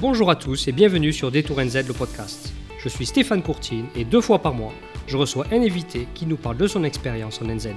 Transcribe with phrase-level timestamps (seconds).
[0.00, 2.54] Bonjour à tous et bienvenue sur Détour NZ le podcast.
[2.78, 4.72] Je suis Stéphane Courtine et deux fois par mois,
[5.06, 7.74] je reçois un invité qui nous parle de son expérience en NZ.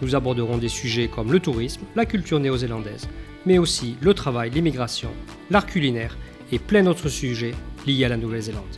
[0.00, 3.08] Nous aborderons des sujets comme le tourisme, la culture néo-zélandaise,
[3.44, 5.10] mais aussi le travail, l'immigration,
[5.50, 6.16] l'art culinaire
[6.52, 7.54] et plein d'autres sujets
[7.88, 8.76] liés à la Nouvelle-Zélande.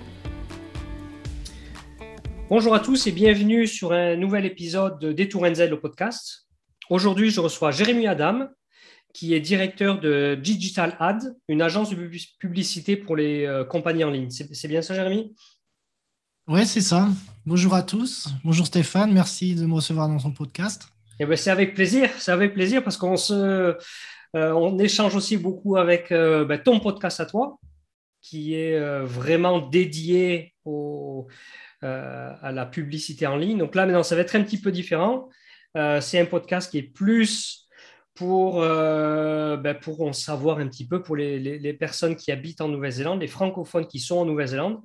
[2.48, 6.46] Bonjour à tous et bienvenue sur un nouvel épisode de Détour NZ le podcast.
[6.88, 8.48] Aujourd'hui, je reçois Jérémy Adam,
[9.12, 14.10] qui est directeur de Digital Ad, une agence de publicité pour les euh, compagnies en
[14.10, 14.30] ligne.
[14.30, 15.34] C'est bien ça, Jérémy?
[16.46, 17.08] Oui, c'est ça.
[17.46, 18.28] Bonjour à tous.
[18.44, 20.88] Bonjour Stéphane, merci de me recevoir dans son podcast.
[21.18, 23.76] Eh ben, c'est avec plaisir, c'est avec plaisir parce qu'on se, euh,
[24.34, 27.58] on échange aussi beaucoup avec euh, ben, ton podcast à toi,
[28.22, 31.26] qui est vraiment dédié au,
[31.80, 33.56] à la publicité en ligne.
[33.56, 35.30] Donc là, maintenant, ça va être un petit peu différent.
[35.74, 37.59] c'est un podcast qui est plus
[38.20, 42.60] pour, euh, ben pour en savoir un petit peu pour les, les, personnes qui habitent
[42.60, 44.78] en Nouvelle-Zélande, les francophones qui sont en Nouvelle-Zélande.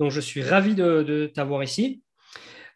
[0.00, 2.02] Donc, je suis ravi de, de t'avoir ici.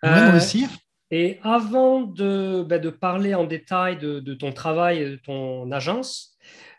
[0.04, 0.68] moi euh, aussi.
[1.10, 5.72] Et avant de, ben de, parler en détail de, de, ton travail et de ton
[5.72, 6.36] agence,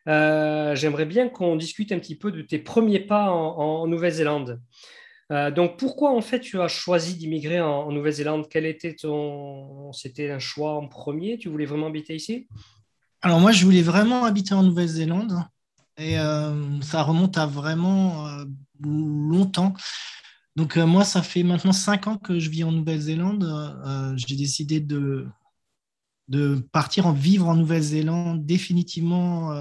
[0.08, 4.62] euh, j'aimerais bien qu'on discute un petit peu de tes premiers pas en, Nouvelle-Zélande.
[5.30, 8.48] donc, pourquoi en fait tu as choisi d'immigrer en, en Nouvelle-Zélande?
[8.50, 11.38] Quel était ton, c'était un choix en premier?
[11.38, 12.48] Tu voulais vraiment habiter ici?
[13.22, 15.44] Alors moi, je voulais vraiment habiter en Nouvelle-Zélande
[15.98, 18.46] et euh, ça remonte à vraiment euh,
[18.82, 19.74] longtemps.
[20.56, 24.16] Donc euh, moi, ça fait maintenant cinq ans que je vis en Nouvelle-Zélande.
[24.16, 25.28] J'ai décidé de,
[26.28, 29.52] de partir en vivre en Nouvelle-Zélande définitivement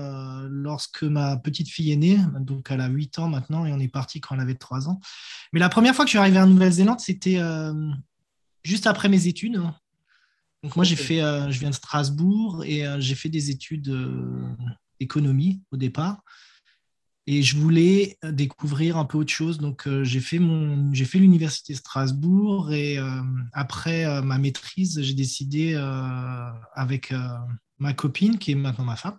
[0.48, 2.18] lorsque ma petite fille est née.
[2.40, 5.00] Donc elle a 8 ans maintenant et on est parti quand elle avait 3 ans.
[5.52, 7.40] Mais la première fois que je suis arrivé en Nouvelle-Zélande, c'était
[8.62, 9.62] juste après mes études.
[10.64, 13.94] Donc moi, j'ai fait, euh, je viens de Strasbourg et euh, j'ai fait des études
[14.98, 16.22] d'économie au départ.
[17.26, 19.58] Et je voulais découvrir un peu autre chose.
[19.58, 22.98] Donc j'ai fait, mon, j'ai fait l'université Strasbourg et
[23.54, 25.74] après ma maîtrise, j'ai décidé
[26.74, 27.14] avec
[27.78, 29.18] ma copine, qui est maintenant ma femme,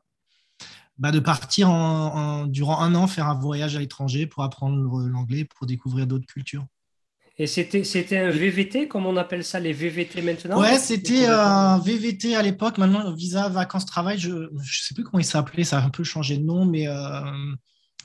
[1.00, 1.68] bah, de partir
[2.48, 6.68] durant un an faire un voyage à l'étranger pour apprendre l'anglais, pour découvrir d'autres cultures.
[7.38, 12.34] Et c'était, un VVT, comme on appelle ça, les VVT maintenant Ouais, c'était un VVT
[12.34, 12.78] à l'époque.
[12.78, 16.38] Maintenant, visa vacances-travail, je ne sais plus comment il s'appelait, ça a un peu changé
[16.38, 17.22] de nom, mais euh,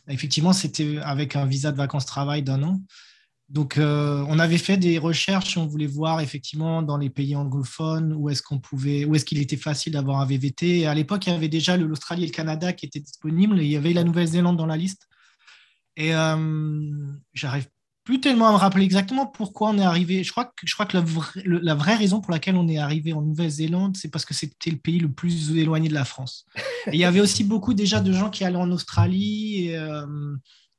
[0.09, 2.81] effectivement, c'était avec un visa de vacances-travail d'un an.
[3.51, 8.13] Donc, euh, on avait fait des recherches, on voulait voir effectivement dans les pays anglophones
[8.13, 10.81] où est-ce qu'on pouvait, où est-ce qu'il était facile d'avoir un VVT.
[10.81, 13.61] Et à l'époque, il y avait déjà l'Australie et le Canada qui étaient disponibles.
[13.61, 15.09] Et il y avait la Nouvelle-Zélande dans la liste.
[15.97, 16.91] Et euh,
[17.33, 17.67] j'arrive
[18.05, 20.25] plus tellement à me rappeler exactement pourquoi on est arrivé.
[20.25, 20.97] Je crois que, je crois que
[21.45, 24.79] la, vraie raison pour laquelle on est arrivé en Nouvelle-Zélande, c'est parce que c'était le
[24.79, 26.47] pays le plus éloigné de la France.
[26.93, 29.75] il y avait aussi beaucoup déjà de gens qui allaient en Australie.
[29.75, 30.07] Euh,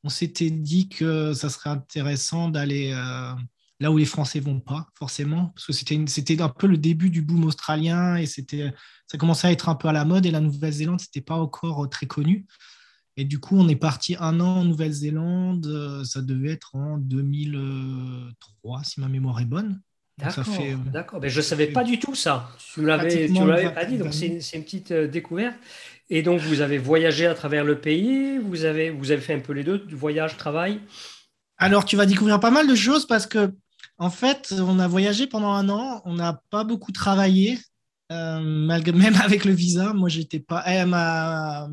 [0.04, 3.34] on s'était dit que ça serait intéressant d'aller euh,
[3.80, 7.22] là où les Français vont pas, forcément, parce que c'était un peu le début du
[7.22, 10.26] boom australien et ça commençait à être un peu à la mode.
[10.26, 12.46] Et la Nouvelle-Zélande, c'était pas encore très connu.
[13.18, 15.66] Et du coup, on est parti un an en Nouvelle-Zélande.
[15.68, 19.82] Euh, ça devait être en 2003, si ma mémoire est bonne.
[20.18, 20.46] D'accord.
[20.60, 21.20] Euh, d'accord.
[21.22, 22.50] Mais je ne savais pas du tout ça.
[22.74, 25.56] Tu ne l'avais pas dit, donc c'est une, petite euh, découverte.
[26.10, 29.40] Et donc, vous avez voyagé à travers le pays, vous avez, vous avez fait un
[29.40, 30.80] peu les deux, du voyage, travail?
[31.58, 33.54] Alors, tu vas découvrir pas mal de choses parce que,
[33.98, 37.60] en fait, on a voyagé pendant un an, on n'a pas beaucoup travaillé,
[38.10, 39.94] malgré, même avec le visa.
[39.94, 40.64] Moi, j'étais pas.
[40.68, 41.70] Eh, ma,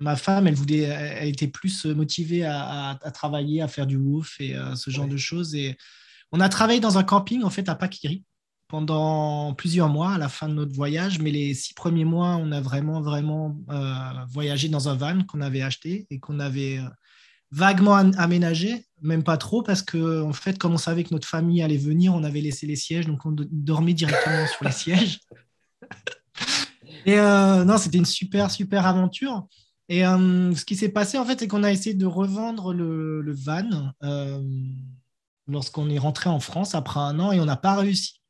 [0.00, 4.56] ma femme, elle voulait, elle était plus motivée à, travailler, à faire du woof et
[4.56, 5.54] euh, ce genre de choses.
[5.54, 5.76] Et
[6.32, 8.24] on a travaillé dans un camping en fait à Pakiri
[8.66, 11.18] pendant plusieurs mois à la fin de notre voyage.
[11.18, 15.42] Mais les six premiers mois, on a vraiment vraiment euh, voyagé dans un van qu'on
[15.42, 16.88] avait acheté et qu'on avait euh,
[17.50, 21.62] vaguement aménagé, même pas trop parce que en fait, comme on savait que notre famille
[21.62, 25.20] allait venir, on avait laissé les sièges, donc on dormait directement sur les sièges.
[27.06, 29.48] Et non, c'était une super super aventure.
[29.90, 33.32] Et euh, ce qui s'est passé, en fait, c'est qu'on a essayé de revendre le,
[33.32, 34.40] van euh,
[35.48, 38.22] lorsqu'on est rentré en France après un an et on n'a pas réussi.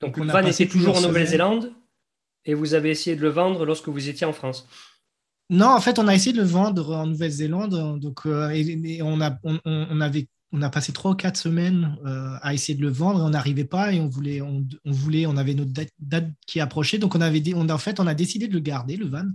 [0.00, 1.70] Donc, le van était toujours en Nouvelle-Zélande
[2.46, 4.66] et vous avez essayé de le vendre lorsque vous étiez en France
[5.50, 8.00] Non, en fait, on a essayé de le vendre en Nouvelle-Zélande.
[8.00, 11.94] Donc, euh, et, on, a, on, avait, on a passé trois ou quatre semaines
[12.40, 15.36] à essayer de le vendre et on n'arrivait pas et on voulait, on, voulait, on
[15.36, 16.96] avait notre date, qui approchait.
[16.96, 19.26] Donc, on avait, on, en fait, on a décidé de le garder, le van.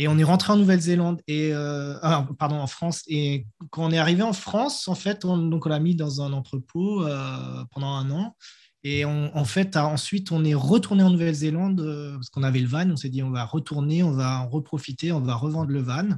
[0.00, 3.02] Et on est rentré en Nouvelle-Zélande et euh, ah, pardon en France.
[3.08, 6.22] Et quand on est arrivé en France, en fait, on, donc on l'a mis dans
[6.22, 8.36] un entrepôt euh, pendant un an.
[8.84, 12.88] Et en fait, ensuite, on est retourné en Nouvelle-Zélande euh, parce qu'on avait le van.
[12.88, 16.08] On s'est dit, on va retourner, on va en reprofiter, on va revendre le van.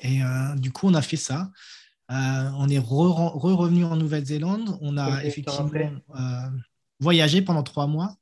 [0.00, 0.20] Et
[0.56, 1.50] du coup, on a fait ça.
[2.10, 4.76] on est re-revenu en Nouvelle-Zélande.
[4.82, 5.70] On a effectivement
[6.98, 8.16] voyagé pendant trois mois.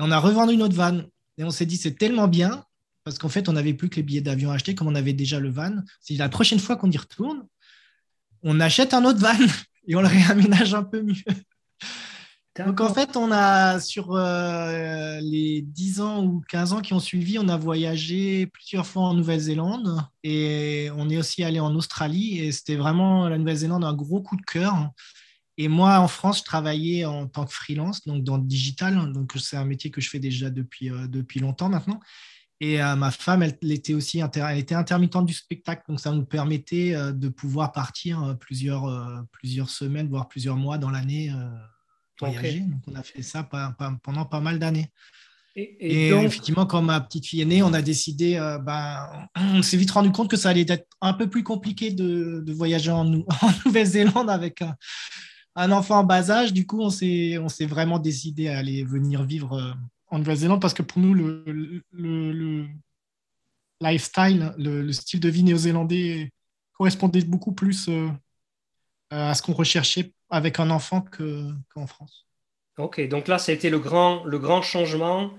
[0.00, 1.02] Et on a revendu notre van.
[1.36, 2.64] Et on s'est dit, c'est tellement bien,
[3.04, 5.38] parce qu'en fait, on n'avait plus que les billets d'avion achetés, comme on avait déjà
[5.38, 5.76] le van.
[6.00, 7.46] C'est la prochaine fois qu'on y retourne,
[8.42, 9.38] on achète un autre van
[9.88, 11.14] et on le réaménage un peu mieux.
[12.58, 17.00] Donc en fait, on a sur euh, les 10 ans ou 15 ans qui ont
[17.00, 22.38] suivi, on a voyagé plusieurs fois en Nouvelle-Zélande et on est aussi allé en Australie
[22.38, 24.90] et c'était vraiment la Nouvelle-Zélande un gros coup de cœur.
[25.56, 29.12] Et moi, en France, je travaillais en tant que freelance, donc dans le digital.
[29.12, 31.98] Donc c'est un métier que je fais déjà depuis, euh, depuis longtemps maintenant.
[32.60, 36.24] Et euh, ma femme, elle, était aussi elle était intermittente du spectacle, donc ça nous
[36.24, 41.32] permettait de pouvoir partir plusieurs, plusieurs semaines, voire plusieurs mois dans l'année
[42.20, 42.60] voyager.
[42.60, 43.48] Donc, on a fait ça
[44.02, 44.90] pendant pas mal d'années.
[45.56, 49.76] Et, effectivement, quand ma petite fille est née, on a décidé, euh, ben, on s'est
[49.76, 53.04] vite rendu compte que ça allait être un peu plus compliqué de, voyager en,
[53.64, 54.62] Nouvelle-Zélande avec
[55.54, 56.52] un, enfant en bas âge.
[56.52, 59.72] Du coup, on s'est, on s'est vraiment décidé à aller venir vivre euh,
[60.14, 61.42] en Nouvelle-Zélande parce que pour nous, le,
[61.92, 62.66] le,
[63.80, 66.30] lifestyle, le, style de vie néo-zélandais
[66.72, 68.08] correspondait beaucoup plus euh,
[69.10, 71.04] à ce qu'on recherchait avec un enfant
[71.70, 72.28] qu'en France.
[72.78, 75.32] Ok, donc là, ça a été le grand, le grand changement.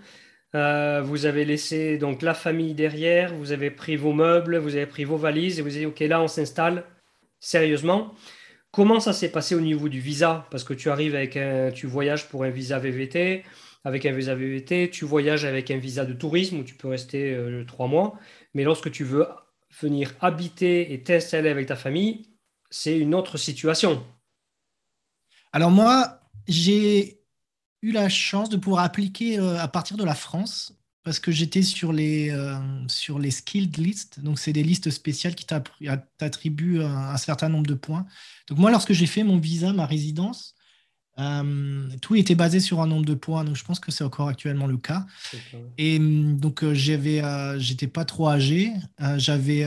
[0.56, 4.86] Euh, vous avez laissé donc la famille derrière, vous avez pris vos meubles, vous avez
[4.86, 6.83] pris vos valises et vous avez dit, OK, là, on s'installe
[7.39, 8.13] sérieusement.
[8.72, 10.48] Comment ça s'est passé au niveau du visa?
[10.51, 13.44] Parce que tu arrives avec un, tu voyages pour un visa VVT,
[13.86, 17.34] avec un visa VVT, tu voyages avec un visa de tourisme où tu peux rester
[17.34, 18.20] euh, trois mois.
[18.56, 19.28] Mais lorsque tu veux
[19.80, 22.28] venir habiter et t'installer avec ta famille,
[22.72, 24.04] c'est une autre situation.
[25.54, 27.22] Alors moi, j'ai
[27.84, 30.74] eu la chance de pouvoir appliquer euh, à partir de la France
[31.04, 34.20] parce que j'étais sur les, euh, sur les skilled lists.
[34.20, 38.08] Donc, c'est des listes spéciales qui t'attribuent un, certain nombre de points.
[38.48, 40.55] Donc, moi, lorsque j'ai fait mon visa, ma résidence,
[41.18, 43.44] euh, tout était basé sur un nombre de points.
[43.44, 45.06] Donc, je pense que c'est encore actuellement le cas.
[45.78, 47.22] Et donc, j'avais,
[47.58, 48.72] j'étais pas trop âgé.
[49.18, 49.66] j'avais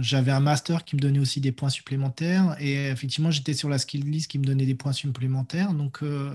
[0.00, 3.78] j'avais un master qui me donnait aussi des points supplémentaires et effectivement j'étais sur la
[3.78, 6.34] skill list qui me donnait des points supplémentaires donc euh,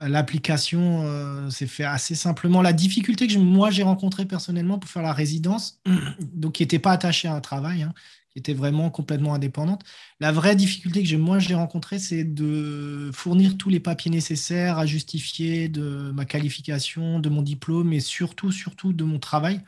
[0.00, 5.02] l'application euh, s'est fait assez simplement la difficulté que moi j'ai rencontrée personnellement pour faire
[5.02, 5.80] la résidence
[6.20, 7.92] donc qui n'était pas attachée à un travail hein,
[8.38, 9.82] était vraiment complètement indépendante
[10.20, 14.86] la vraie difficulté que moi j'ai rencontrée c'est de fournir tous les papiers nécessaires à
[14.86, 19.60] justifier de ma qualification de mon diplôme et surtout surtout de mon travail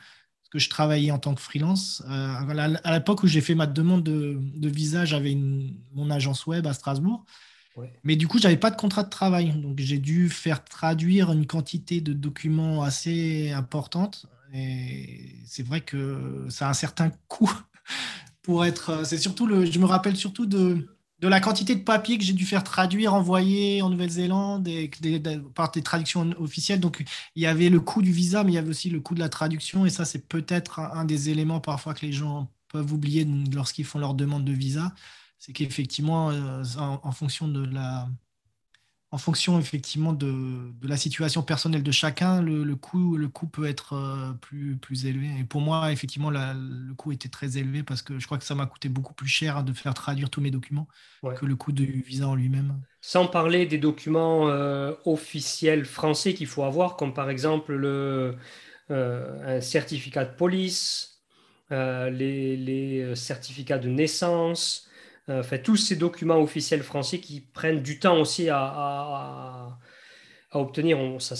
[0.51, 2.03] que je travaillais en tant que freelance.
[2.09, 6.73] Euh, à l'époque où j'ai fait ma demande de, visa, j'avais mon agence web à
[6.73, 7.25] Strasbourg.
[8.03, 9.53] Mais du coup, je n'avais pas de contrat de travail.
[9.53, 14.25] Donc, j'ai dû faire traduire une quantité de documents assez importante.
[14.53, 17.51] Et c'est vrai que ça a un certain coût
[18.41, 19.05] pour être.
[19.05, 19.65] C'est surtout le.
[19.65, 20.87] Je me rappelle surtout de
[21.27, 24.89] la quantité de papier que j'ai dû faire traduire, envoyer en Nouvelle-Zélande et
[25.53, 26.79] par des traductions officielles.
[26.79, 27.03] Donc,
[27.35, 29.19] il y avait le coût du visa, mais il y avait aussi le coût de
[29.19, 29.85] la traduction.
[29.85, 33.99] Et ça, c'est peut-être un, des éléments parfois que les gens peuvent oublier lorsqu'ils font
[33.99, 34.93] leur demande de visa.
[35.37, 38.09] C'est qu'effectivement, euh, en, fonction de la,
[39.13, 43.93] en fonction effectivement de, la situation personnelle de chacun, le, coût, le coût peut être
[43.93, 45.27] euh, plus, plus élevé.
[45.37, 48.55] Et pour moi, effectivement, le coût était très élevé parce que je crois que ça
[48.55, 50.87] m'a coûté beaucoup plus cher de faire traduire tous mes documents
[51.35, 52.79] que le coût du visa en lui-même.
[53.01, 58.37] Sans parler des documents euh, officiels français qu'il faut avoir, comme par exemple le,
[58.91, 61.09] euh, un certificat de police,
[61.69, 64.89] les, les certificats de naissance,
[65.31, 69.77] euh, fait, tous ces documents officiels français qui prennent du temps aussi à,
[70.53, 70.97] obtenir.
[71.19, 71.35] ça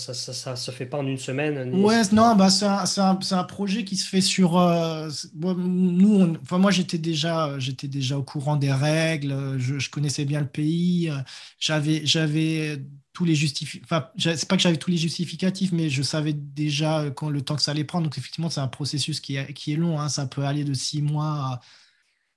[0.52, 1.74] ne se fait pas en une semaine.
[1.74, 4.58] Ouais, non, bah, c'est un, projet qui se fait sur.
[4.58, 10.40] Euh, nous, enfin, moi, j'étais déjà, j'étais déjà au courant des règles, je, connaissais bien
[10.40, 11.12] le pays,
[11.58, 12.82] j'avais, j'avais
[13.12, 13.84] tous les justificatifs.
[13.84, 17.56] Enfin, c'est pas que j'avais tous les justificatifs, mais je savais déjà quand le temps
[17.56, 18.04] que ça allait prendre.
[18.04, 20.00] Donc, effectivement, c'est un processus qui est, qui est long.
[20.00, 20.08] Hein.
[20.08, 21.60] Ça peut aller de six mois à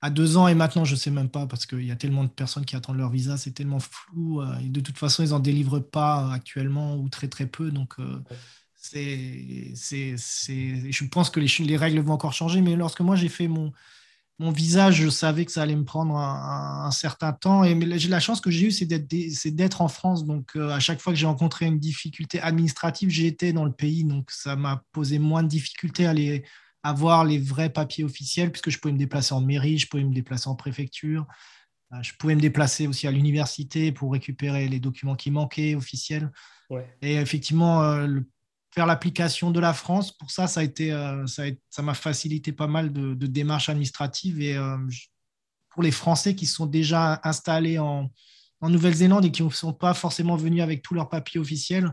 [0.00, 2.24] à deux ans et maintenant, je ne sais même pas parce qu'il y a tellement
[2.24, 4.42] de personnes qui attendent leur visa, c'est tellement flou.
[4.42, 7.70] Euh, de toute façon, ils n'en délivrent pas actuellement ou très très peu.
[7.70, 8.22] Donc, euh,
[8.74, 12.60] c'est, c'est, je pense que les, les, règles vont encore changer.
[12.60, 13.72] Mais lorsque moi j'ai fait mon,
[14.38, 17.64] mon visa, je savais que ça allait me prendre un, certain temps.
[17.64, 20.26] Et la chance que j'ai eue, c'est d'être, c'est en France.
[20.26, 24.04] Donc, euh, à chaque fois que j'ai rencontré une difficulté administrative, été dans le pays.
[24.04, 26.44] Donc, ça m'a posé moins de difficultés à aller
[26.88, 30.14] avoir les vrais papiers officiels, puisque je pouvais me déplacer en mairie, je pouvais me
[30.14, 31.26] déplacer en préfecture,
[31.92, 36.30] euh, je pouvais me déplacer aussi à l'université pour récupérer les documents qui manquaient officiels.
[37.00, 38.20] Et effectivement, euh,
[38.74, 40.12] faire l'application de la France.
[40.12, 40.90] Pour ça, ça a été,
[41.26, 44.58] ça m'a facilité pas mal de, démarches administratives et
[45.70, 48.10] pour les Français qui sont déjà installés en,
[48.60, 51.92] en Nouvelle-Zélande et qui ne sont pas forcément venus avec tous leurs papiers officiels,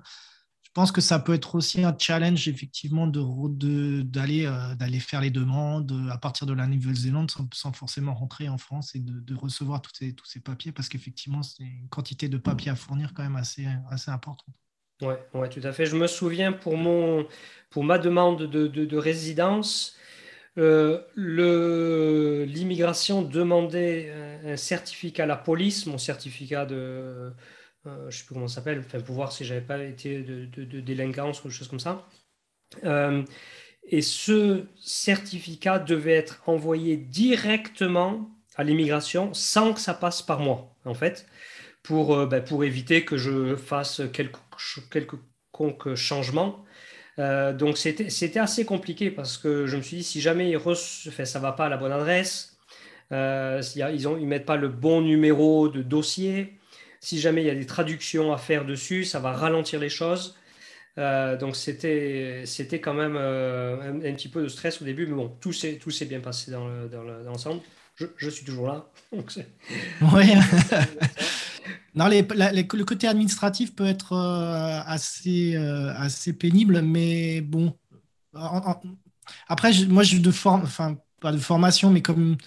[0.73, 5.91] pense que ça peut être aussi un challenge, effectivement, d'aller de, d'aller faire les demandes
[5.91, 9.91] euh, à partir de la Nouvelle-Zélande sans, forcément rentrer en France et de, recevoir tous
[9.93, 13.35] ces, tous ces papiers parce qu'effectivement, c'est une quantité de papiers à fournir quand même
[13.35, 14.55] assez, assez importante.
[15.01, 15.85] Oui, ouais, tout à fait.
[15.85, 17.27] Je me souviens pour, mon,
[17.69, 19.97] pour ma demande de, de résidence,
[20.57, 21.01] euh,
[22.45, 24.11] l'immigration demandait
[24.45, 27.33] un, certificat à la police, mon certificat de,
[27.85, 30.45] euh, je sais plus comment ça s'appelle, enfin, pour voir si j'avais pas été de,
[30.45, 32.07] de, délinquance ou des choses comme ça.
[32.83, 33.23] Euh,
[33.89, 40.75] et ce certificat devait être envoyé directement à l'immigration sans que ça passe par moi,
[40.85, 41.25] en fait,
[41.83, 44.37] pour, euh, ben, pour éviter que je fasse quelques,
[44.89, 46.63] quelconque changement.
[47.17, 50.59] donc c'était assez compliqué parce que je me suis dit, si jamais ils
[51.25, 52.53] ça ne va pas à la bonne adresse,
[53.11, 56.57] euh, ils ne mettent pas le bon numéro de dossier,
[57.03, 60.37] si jamais il y a des traductions à faire dessus, ça va ralentir les choses.
[60.97, 65.15] Euh, donc c'était c'était quand même euh, un, petit peu de stress au début, mais
[65.15, 66.65] bon, tout s'est tout s'est bien passé dans
[67.25, 67.61] l'ensemble.
[67.95, 68.89] je, je, suis toujours là.
[69.11, 69.21] oui.
[71.95, 75.57] non, les, le côté administratif peut être euh, assez
[75.97, 77.77] assez pénible, mais bon.
[79.49, 82.37] après, moi, j'ai de forme, enfin pas de formation, mais comme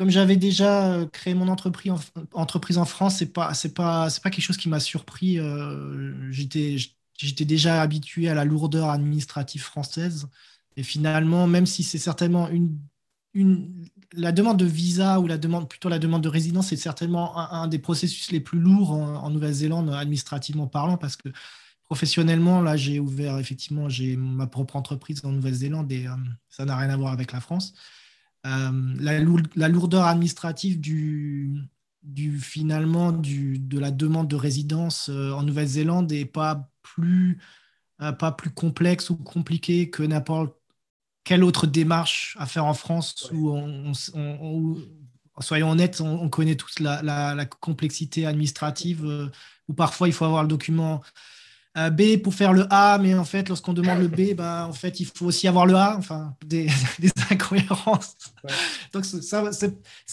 [0.00, 4.30] comme j'avais déjà euh, créé mon entreprise en, France, c'est pas c'est pas c'est pas
[4.30, 5.38] quelque chose qui m'a surpris.
[5.38, 6.78] Euh, j'étais
[7.18, 10.26] j'étais déjà habitué à la lourdeur administrative française
[10.78, 12.78] et finalement, même si c'est certainement une
[13.34, 17.36] une la demande de visa ou la demande plutôt la demande de résidence, c'est certainement
[17.36, 21.28] un, des processus les plus lourds en, Nouvelle-Zélande administrativement parlant parce que
[21.84, 26.12] professionnellement là j'ai ouvert effectivement j'ai ma propre entreprise en Nouvelle-Zélande et euh,
[26.48, 27.74] ça n'a rien à voir avec la France.
[28.46, 31.68] Euh, la, lourdeur administrative du,
[32.02, 37.38] du finalement du, de la demande de résidence euh, en Nouvelle-Zélande n'est pas plus,
[38.00, 40.54] euh, pas plus complexe ou compliquée que n'importe
[41.22, 43.54] quelle autre démarche à faire en France où,
[45.40, 49.30] soyons honnêtes, on, connaît tous la, la, complexité administrative
[49.68, 51.02] où parfois il faut avoir le document
[51.76, 54.98] B pour faire le A, mais en fait, lorsqu'on demande le B, bah, en fait,
[55.00, 56.66] il faut aussi avoir le A, enfin, des,
[57.30, 58.16] incohérences.
[58.92, 59.50] Donc, ça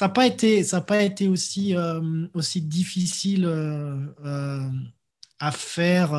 [0.02, 4.70] n'a pas été, ça pas été aussi, euh, aussi difficile euh,
[5.40, 6.12] à faire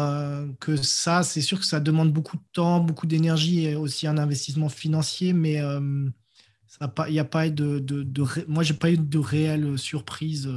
[0.58, 1.22] que ça.
[1.22, 5.32] C'est sûr que ça demande beaucoup de temps, beaucoup d'énergie et aussi un investissement financier,
[5.32, 9.78] mais il n'y a pas eu de, de, de, moi, j'ai pas eu de réelle
[9.78, 10.50] surprise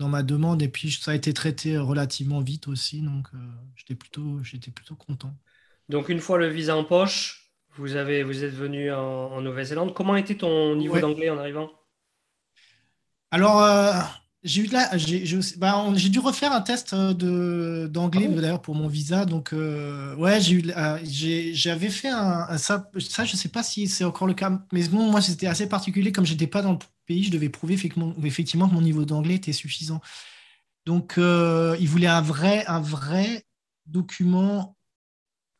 [0.00, 0.62] dans ma demande.
[0.62, 3.02] Et puis, ça a été traité relativement vite aussi.
[3.02, 3.38] Donc, euh,
[3.76, 5.32] j'étais plutôt, j'étais plutôt content.
[5.88, 9.94] Donc, une fois le visa en poche, vous, avez, vous êtes venu en, Nouvelle-Zélande.
[9.94, 11.70] Comment était ton niveau d'anglais en arrivant?
[13.30, 13.92] Alors, euh,
[14.42, 14.90] j'ai eu la,
[15.58, 19.26] bah, j'ai, dû refaire un test euh, de, d'anglais ah d'ailleurs pour mon visa.
[19.26, 20.72] Donc, ouais, j'ai eu,
[21.04, 24.88] j'ai, j'avais fait un, ça, ça, je sais pas si c'est encore le cas, mais
[24.88, 26.78] bon, moi, c'était assez particulier comme j'étais pas dans le
[27.22, 30.00] je devais prouver effectivement que mon niveau d'anglais était suffisant.
[30.86, 33.44] Donc, euh, il voulait un vrai, un vrai
[33.86, 34.76] document,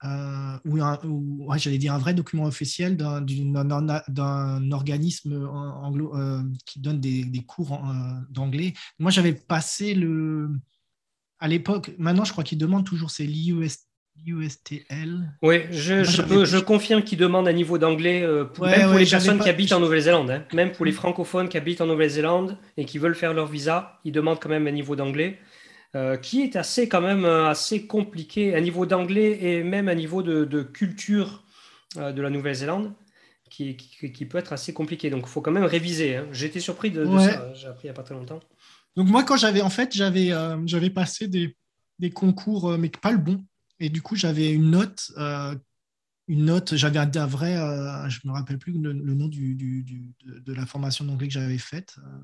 [0.04, 7.44] euh, ou, j'allais dire un vrai document officiel d'un organisme anglo, euh, qui donne des,
[7.46, 7.82] cours
[8.30, 8.74] d'anglais.
[8.98, 10.50] Moi, j'avais passé le.
[11.38, 13.89] À l'époque, maintenant, je crois qu'il demande toujours, c'est l'IUST
[14.26, 15.32] USTL.
[15.42, 19.48] Oui, je, je, confirme qu'ils demandent un niveau d'anglais, euh, même pour les personnes qui
[19.48, 20.44] habitent en Nouvelle-Zélande, hein.
[20.52, 24.12] même pour les francophones qui habitent en Nouvelle-Zélande et qui veulent faire leur visa, ils
[24.12, 25.38] demandent quand même un niveau d'anglais,
[25.94, 29.94] euh, qui est assez quand même euh, assez compliqué, un niveau d'anglais et même un
[29.94, 31.44] niveau de, culture
[31.96, 32.92] de la Nouvelle-Zélande.
[33.48, 35.10] Qui, qui, peut être assez compliqué.
[35.10, 36.14] Donc, il faut quand même réviser.
[36.14, 36.28] Hein.
[36.30, 37.52] J'ai été surpris de, ça.
[37.52, 38.38] J'ai appris il n'y a pas très longtemps.
[38.94, 40.30] Donc, moi, quand j'avais, en fait, j'avais,
[40.66, 41.56] j'avais passé des,
[41.98, 43.44] des concours, mais pas le bon.
[43.80, 45.56] Et du coup, j'avais une note, euh,
[46.28, 51.06] une note, j'avais un, vrai, euh, je me rappelle plus le, nom de, la formation
[51.06, 52.18] d'anglais que j'avais faite, euh,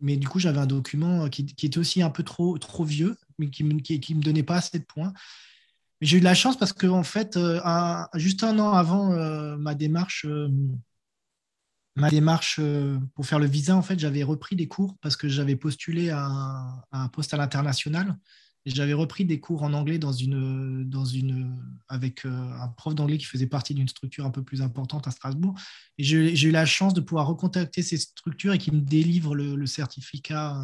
[0.00, 3.48] mais du coup, j'avais un document qui, était aussi un peu trop, trop vieux, mais
[3.48, 5.14] qui ne me, qui, me donnait pas assez de points.
[6.02, 7.38] J'ai eu de la chance parce que, en fait,
[8.14, 10.26] juste un an avant ma démarche,
[11.96, 12.60] ma démarche
[13.14, 16.84] pour faire le visa, en fait, j'avais repris des cours parce que j'avais postulé à
[16.92, 18.16] un poste à l'international.
[18.70, 21.56] J'avais repris des cours en anglais dans une, dans une,
[21.88, 25.10] avec euh, un prof d'anglais qui faisait partie d'une structure un peu plus importante à
[25.10, 25.54] Strasbourg.
[25.98, 29.66] Et j'ai eu la chance de pouvoir recontacter ces structures et qui me délivrent le,
[29.66, 30.56] certificat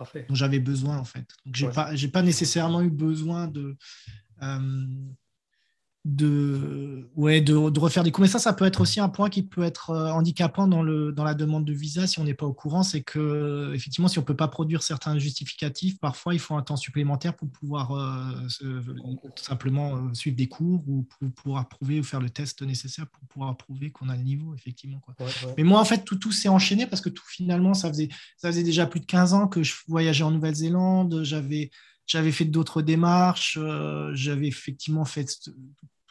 [0.00, 1.26] euh, dont j'avais besoin, en fait.
[1.44, 3.76] Donc, je n'ai pas, pas nécessairement eu besoin de,
[4.42, 4.86] euh,
[6.06, 8.22] de, ouais, de, refaire des cours.
[8.22, 11.10] Mais ça, ça peut être aussi un point qui peut être euh, handicapant dans, le,
[11.10, 12.84] dans la demande de visa si on n'est pas au courant.
[12.84, 16.62] C'est que, effectivement, si on ne peut pas produire certains justificatifs, parfois il faut un
[16.62, 18.46] temps supplémentaire pour pouvoir euh,
[19.34, 23.08] tout simplement euh, suivre des cours ou pour pouvoir prouver ou faire le test nécessaire
[23.08, 25.00] pour pouvoir prouver qu'on a le niveau, effectivement.
[25.00, 25.16] Quoi.
[25.58, 28.48] Mais moi, en fait, tout, tout s'est enchaîné parce que tout finalement, ça faisait, ça
[28.48, 31.24] faisait déjà plus de 15 ans que je voyageais en Nouvelle-Zélande.
[31.24, 31.70] J'avais
[32.08, 33.58] j'avais fait d'autres démarches,
[34.12, 35.26] j'avais effectivement fait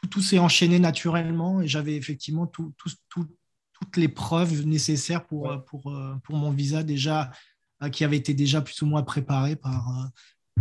[0.10, 6.36] tout, s'est enchaîné naturellement et j'avais effectivement toutes les preuves nécessaires pour, pour, euh, pour
[6.36, 7.32] mon visa déjà,
[7.84, 10.12] euh, qui avait été déjà plus ou moins préparé par,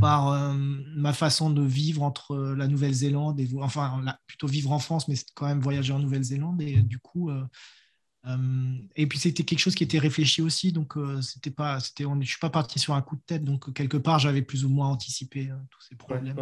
[0.02, 0.54] euh,
[0.96, 5.46] ma façon de vivre entre la Nouvelle-Zélande et enfin plutôt vivre en France, mais quand
[5.46, 7.30] même voyager en Nouvelle-Zélande et du coup.
[8.96, 12.40] et puis c'était quelque chose qui était réfléchi aussi, donc c'était pas, c'était, je suis
[12.40, 15.48] pas parti sur un coup de tête, donc quelque part j'avais plus ou moins anticipé
[15.70, 16.34] tous ces problèmes.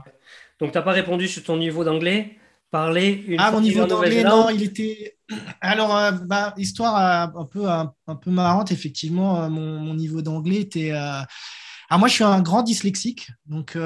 [0.59, 2.39] Donc tu n'as pas répondu sur ton niveau d'anglais?
[2.73, 5.17] Parler une Ah, mon niveau d'anglais, non, il était.
[5.61, 10.57] Alors, euh, bah, histoire euh, un peu, un, peu marrante, effectivement, euh, mon, niveau d'anglais
[10.57, 10.91] était.
[10.91, 13.79] Alors, moi, je suis un grand dyslexique, donc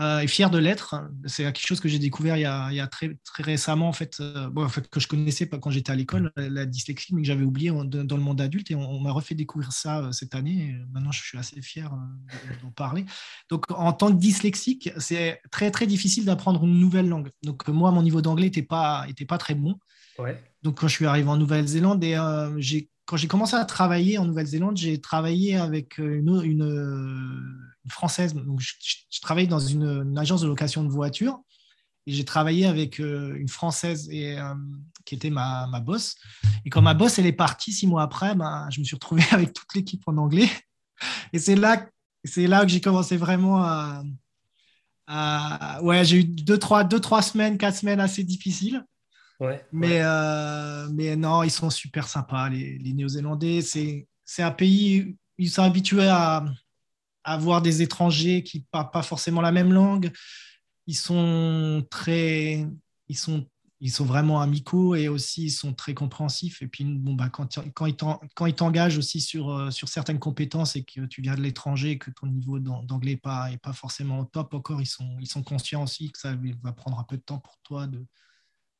[0.00, 0.96] euh, et fier de l'être.
[1.24, 4.50] C'est quelque chose que j'ai découvert il y a, très, très, récemment, en fait, euh,
[4.56, 7.44] en fait, que je connaissais pas quand j'étais à l'école, la dyslexie, mais que j'avais
[7.44, 8.72] oublié dans le monde adulte.
[8.72, 10.74] Et on, m'a refait découvrir ça euh, cette année.
[10.92, 11.92] maintenant, je suis assez fier
[12.62, 13.04] d'en parler.
[13.48, 17.30] Donc, en tant que dyslexique, c'est très, très difficile d'apprendre une nouvelle langue.
[17.44, 19.78] Donc, moi, mon niveau d'anglais n'était pas, était pas très bon.
[20.18, 20.42] Ouais.
[20.64, 22.18] Donc, quand je suis arrivé en Nouvelle-Zélande, et
[22.58, 28.34] j'ai quand j'ai commencé à travailler en Nouvelle-Zélande, j'ai travaillé avec une, une, française.
[28.34, 31.40] Donc, je, travaillais dans une, agence de location de voitures
[32.06, 34.54] et j'ai travaillé avec euh, une française et, euh,
[35.04, 36.16] qui était ma, ma boss.
[36.64, 39.22] Et quand ma boss elle est partie six mois après, ben, je me suis retrouvé
[39.30, 40.48] avec toute l'équipe en anglais.
[41.32, 41.86] Et c'est là,
[42.24, 44.02] c'est là que j'ai commencé vraiment à,
[45.82, 48.84] ouais, j'ai eu deux trois, deux, trois semaines, quatre semaines assez difficiles.
[49.40, 53.62] Ouais, mais, euh, mais non, ils sont super sympas, les, les Néo-Zélandais.
[53.62, 56.44] C'est, c'est un pays, ils sont habitués à,
[57.24, 60.12] avoir des étrangers qui ne parlent pas forcément la même langue.
[60.86, 62.66] Ils sont très,
[63.08, 63.48] ils sont,
[63.80, 66.62] ils sont vraiment amicaux et aussi ils sont très compréhensifs.
[66.62, 70.84] Et puis bon bah quand, quand ils t'engagent aussi sur, euh, sur certaines compétences et
[70.84, 74.20] que tu viens de l'étranger et que ton niveau d'anglais n'est pas, est pas forcément
[74.20, 77.16] au top encore, ils sont, ils sont conscients aussi que ça va prendre un peu
[77.16, 78.04] de temps pour toi de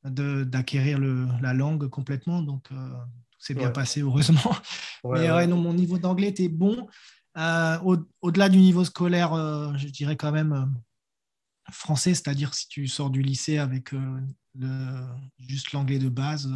[0.03, 2.43] d'acquérir la langue complètement.
[2.43, 2.93] Donc, euh,
[3.39, 4.55] c'est bien passé, heureusement.
[5.03, 6.87] Mais non, mon niveau d'anglais était bon.
[7.37, 7.77] Euh,
[8.21, 13.09] au-delà du niveau scolaire, euh, je dirais quand même euh, français, c'est-à-dire si tu sors
[13.09, 15.05] du lycée avec le,
[15.39, 16.49] juste l'anglais de base.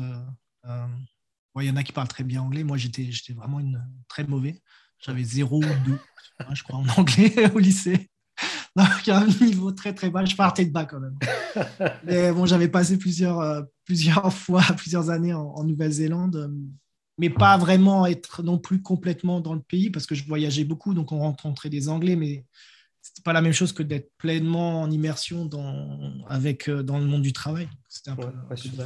[0.66, 2.64] Il y en a qui parlent très bien anglais.
[2.64, 4.62] Moi, j'étais vraiment une, très mauvais.
[5.00, 6.00] J'avais 0 ou 2,
[6.54, 8.10] je crois, en anglais au lycée.
[8.76, 10.24] Donc, un niveau très très bas.
[10.24, 11.18] Je partais de bas quand même.
[12.06, 16.50] Mais bon, j'avais passé plusieurs, plusieurs fois, plusieurs années en Nouvelle-Zélande
[17.20, 20.94] mais pas vraiment être non plus complètement dans le pays parce que je voyageais beaucoup,
[20.94, 22.46] donc on rencontrait des Anglais, mais
[23.02, 25.98] c'était pas la même chose que d'être pleinement en immersion dans,
[26.30, 27.68] avec, euh, dans le monde du travail.
[28.08, 28.28] Un peu,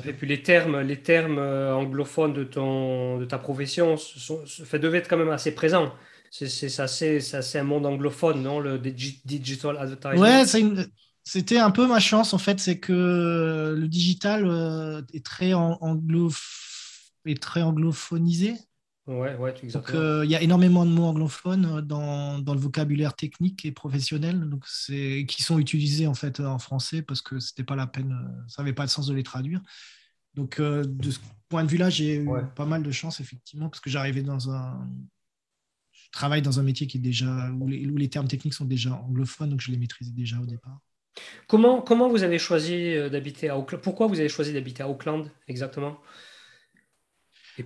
[0.05, 4.39] et puis les termes, les termes euh, anglophones de, ton, de ta profession sont,
[4.73, 5.93] devaient être quand même assez présents.
[6.31, 7.19] C'est assez,
[7.55, 10.75] un monde anglophone, non Le digital advertising?
[10.75, 10.87] Ouais,
[11.23, 16.41] c'était un peu ma chance en fait, c'est que le digital euh, est très anglophone
[17.25, 18.55] est très anglophonisé.
[19.05, 22.59] Ouais, ouais, donc, euh, il y a énormément de mots anglophones euh, dans, dans, le
[22.59, 24.65] vocabulaire technique et professionnel donc
[25.27, 28.61] qui sont utilisés en fait en français parce que c'était pas la peine, euh, ça
[28.61, 29.61] n'avait pas de sens de les traduire.
[30.35, 33.91] Donc, de ce point de vue-là, j'ai eu pas mal de chance, effectivement, parce que
[33.91, 34.89] j'arrivais dans un.
[35.91, 38.65] Je travaille dans un métier qui est déjà, où les, où les, termes techniques sont
[38.65, 40.79] déjà anglophones, donc je les maîtrisais déjà au départ.
[41.47, 43.79] Comment, comment vous avez choisi d'habiter à Auckland?
[43.83, 45.99] Pourquoi vous avez choisi d'habiter à Auckland exactement?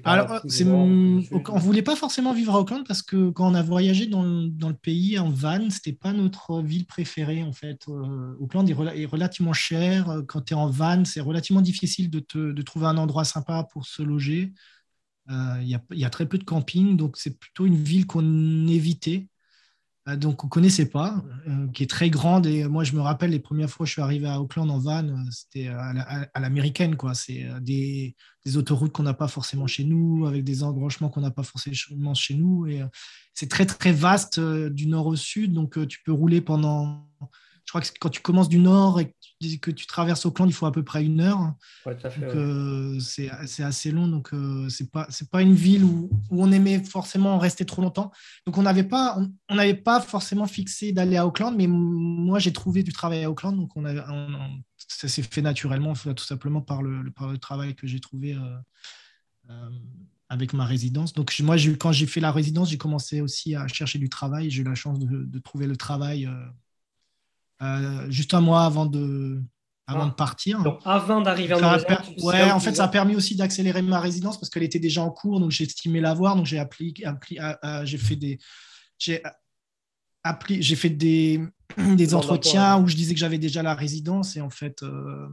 [0.04, 4.08] Alors, on ne voulait pas forcément vivre à Auckland parce que quand on a voyagé
[4.08, 7.88] dans le, dans le pays en van, c'était pas notre ville préférée en fait.
[7.88, 10.24] Euh, Auckland est, relativement cher.
[10.28, 13.68] Quand tu es en van, c'est relativement difficile de, te, de, trouver un endroit sympa
[13.72, 14.54] pour se loger.
[15.30, 18.68] Euh, il y, y, a très peu de camping, donc c'est plutôt une ville qu'on
[18.68, 19.28] évitait.
[20.08, 22.46] Euh, donc on connaissait pas, euh, qui est très grande.
[22.46, 24.80] Et moi, je me rappelle les premières fois que je suis arrivé à Auckland en
[24.80, 27.14] van, euh, c'était à l'américaine, quoi.
[27.14, 28.16] C'est des,
[28.56, 32.34] autoroutes qu'on n'a pas forcément chez nous, avec des embranchements qu'on n'a pas forcément chez
[32.34, 32.66] nous.
[32.66, 32.82] Et
[33.34, 37.10] c'est très très vaste du nord au sud, donc tu peux rouler pendant
[37.68, 39.14] je crois que quand tu commences du nord et
[39.62, 41.54] que tu, traverses Auckland, il faut à peu près une heure.
[41.86, 41.98] Ouais,
[42.34, 43.30] euh, c'est
[43.62, 44.08] assez long.
[44.08, 47.82] Donc, euh, c'est pas, c'est pas une ville où, où on aimait forcément rester trop
[47.82, 48.10] longtemps.
[48.46, 52.40] Donc, on n'avait pas, on, on n'avait pas forcément fixé d'aller à Auckland, mais moi,
[52.40, 53.58] j'ai trouvé du travail à Auckland.
[53.58, 57.28] Donc, on avait, on- on- ça s'est fait naturellement, tout simplement par le, le- par
[57.30, 58.58] le travail que j'ai trouvé euh,
[59.50, 59.70] euh,
[60.30, 61.12] avec ma résidence.
[61.12, 64.50] Donc, moi, quand j'ai fait la résidence, j'ai commencé aussi à chercher du travail.
[64.50, 66.30] J'ai eu la chance de, de trouver le travail
[67.62, 69.42] euh, euh, juste un mois avant de,
[69.88, 70.10] avant Ah.
[70.10, 70.62] de partir.
[70.64, 74.00] Donc, avant d'arriver en Nouvelle-Zélande, per- Ouais, en fait, ça a permis aussi d'accélérer ma
[74.00, 76.36] résidence parce qu'elle était déjà en cours, donc j'ai estimé l'avoir.
[76.36, 78.38] Donc j'ai appli, appli- ah, ah, j'ai fait des,
[79.00, 79.22] j'ai
[80.26, 81.42] appli- j'ai fait des,
[81.96, 85.28] des entretiens où je disais que j'avais déjà la résidence et en fait, euh,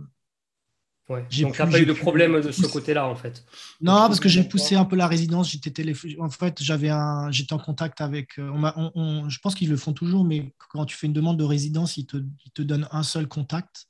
[1.09, 1.21] Ouais.
[1.43, 3.45] Donc, tu n'as pas eu de problème de ce côté-là, en fait.
[3.83, 5.51] non, parce que j'ai poussé un peu la résidence.
[5.51, 5.85] J'étais
[6.19, 8.39] En fait, j'avais un, j'étais en contact avec.
[8.39, 11.07] euh, on m'a- on- on- je pense qu'ils le font toujours, mais quand tu fais
[11.07, 13.87] une demande de résidence, ils te, ils te donnent un seul contact.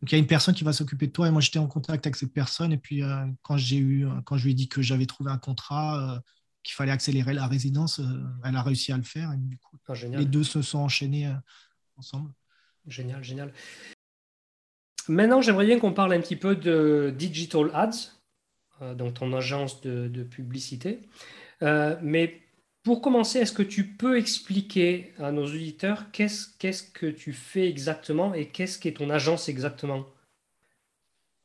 [0.00, 1.68] Donc il y a une personne qui va s'occuper de toi et moi j'étais en
[1.68, 4.68] contact avec cette personne et puis euh, quand j'ai eu, quand je lui ai dit
[4.68, 6.18] que j'avais trouvé un contrat, euh,
[6.64, 8.04] qu'il fallait accélérer la résidence, euh,
[8.44, 11.28] elle a réussi à le faire et du coup Ah, les deux se sont enchaînés
[11.28, 11.34] euh,
[11.96, 12.32] ensemble.
[12.88, 13.52] Génial, génial.
[15.08, 18.12] Maintenant, j'aimerais bien qu'on parle un petit peu de Digital Ads,
[18.82, 21.00] euh, donc ton agence de, publicité.
[21.62, 22.40] Euh, mais
[22.82, 27.68] pour commencer, est-ce que tu peux expliquer à nos auditeurs qu'est-ce qu'est-ce que tu fais
[27.68, 30.06] exactement et qu'est-ce qu'est ton agence exactement?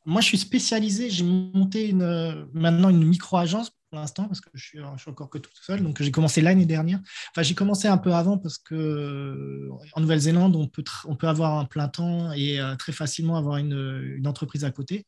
[0.04, 1.10] Moi, je suis spécialisé.
[1.10, 5.10] J'ai monté une, euh, maintenant une micro-agence pour l'instant parce que je suis, je suis
[5.10, 5.82] encore que tout seul.
[5.82, 7.00] Donc, j'ai commencé l'année dernière.
[7.30, 11.16] Enfin, j'ai commencé un peu avant parce que euh, en Nouvelle-Zélande, on peut, tra- on
[11.16, 15.06] peut avoir un plein temps et euh, très facilement avoir une, une entreprise à côté.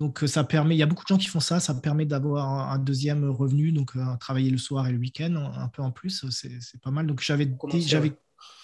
[0.00, 1.60] Donc, euh, ça permet, il y a beaucoup de gens qui font ça.
[1.60, 5.68] Ça permet d'avoir un deuxième revenu, donc euh, travailler le soir et le week-end un
[5.68, 6.24] peu en plus.
[6.30, 7.06] C'est pas mal.
[7.06, 7.48] Donc, j'avais,
[7.86, 8.12] j'avais,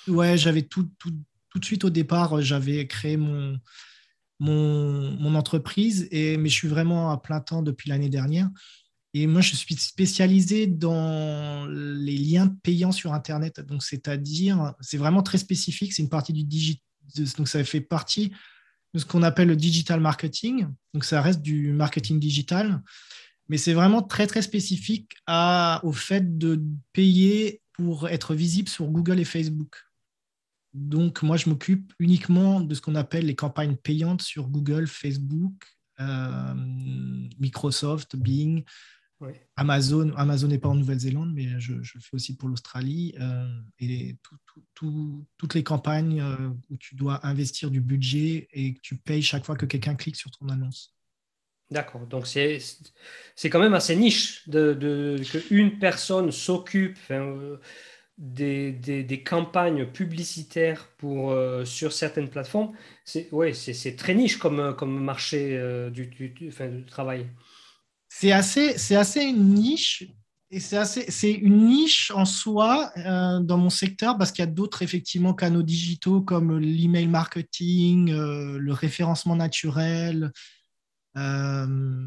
[0.08, 1.12] ouais, j'avais tout, tout,
[1.50, 3.58] tout de suite au départ, j'avais créé mon
[4.40, 8.50] mon, mon entreprise, et, mais je suis vraiment à plein temps depuis l'année dernière.
[9.16, 13.60] Et moi, je suis spécialisé dans les liens payants sur Internet.
[13.60, 15.92] Donc, c'est-à-dire, c'est vraiment très spécifique.
[15.92, 16.82] C'est une partie du digital.
[17.38, 18.32] Donc, ça fait partie
[18.92, 20.66] de ce qu'on appelle le digital marketing.
[20.94, 22.82] Donc, ça reste du marketing digital.
[23.48, 25.12] Mais c'est vraiment très, très spécifique
[25.84, 26.60] au fait de
[26.92, 29.76] payer pour être visible sur Google et Facebook.
[30.72, 35.54] Donc, moi, je m'occupe uniquement de ce qu'on appelle les campagnes payantes sur Google, Facebook,
[36.00, 36.54] euh,
[37.38, 38.64] Microsoft, Bing,
[39.20, 39.40] Ouais.
[39.56, 40.12] Amazon.
[40.16, 43.14] Amazon n'est pas en Nouvelle-Zélande, mais je, je le fais aussi pour l'Australie.
[43.20, 43.46] euh,
[43.78, 48.74] et tout- tout- tout- toutes les campagnes euh, où tu dois investir du budget et
[48.74, 50.94] que tu payes chaque fois que quelqu'un clique sur ton annonce.
[51.70, 52.06] D'accord.
[52.06, 52.60] Donc, c'est
[53.50, 57.56] quand même assez niche de, de, qu'une personne s'occupe euh,
[58.18, 62.72] des, des, des campagnes publicitaires pour, sur certaines plateformes.
[63.04, 63.52] C'est ouais,
[63.96, 65.58] très niche comme, comme marché
[65.92, 67.26] du, du, du- enfin, du travail.
[68.16, 70.04] C'est assez, c'est assez une niche.
[70.52, 74.46] Et c'est assez, c'est une niche en soi euh, dans mon secteur parce qu'il y
[74.46, 80.30] a d'autres effectivement canaux digitaux comme l'email marketing, euh, le référencement naturel.
[81.16, 82.06] Euh,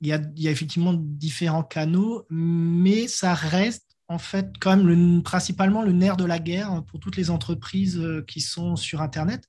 [0.00, 4.76] il, y a, il y a effectivement différents canaux, mais ça reste en fait quand
[4.76, 9.02] même le, principalement le nerf de la guerre pour toutes les entreprises qui sont sur
[9.02, 9.42] Internet.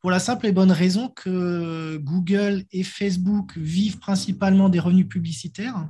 [0.00, 5.88] Pour la simple et bonne raison que Google et Facebook vivent principalement des revenus publicitaires.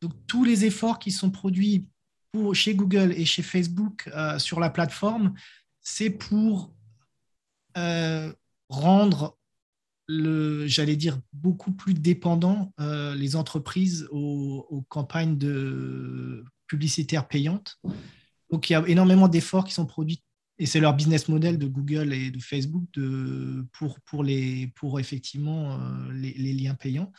[0.00, 1.88] Donc tous les efforts qui sont produits
[2.32, 5.34] pour, chez Google et chez Facebook euh, sur la plateforme,
[5.80, 6.74] c'est pour
[7.76, 8.32] euh,
[8.68, 9.38] rendre
[10.08, 17.78] j'allais dire, beaucoup plus dépendant euh, les entreprises aux, aux, campagnes de publicitaires payantes.
[18.50, 20.22] Donc il y a énormément d'efforts qui sont produits
[20.58, 24.98] et c'est leur business model de Google et de Facebook de, pour, pour, les, pour
[24.98, 27.12] effectivement euh, les, les, liens payants.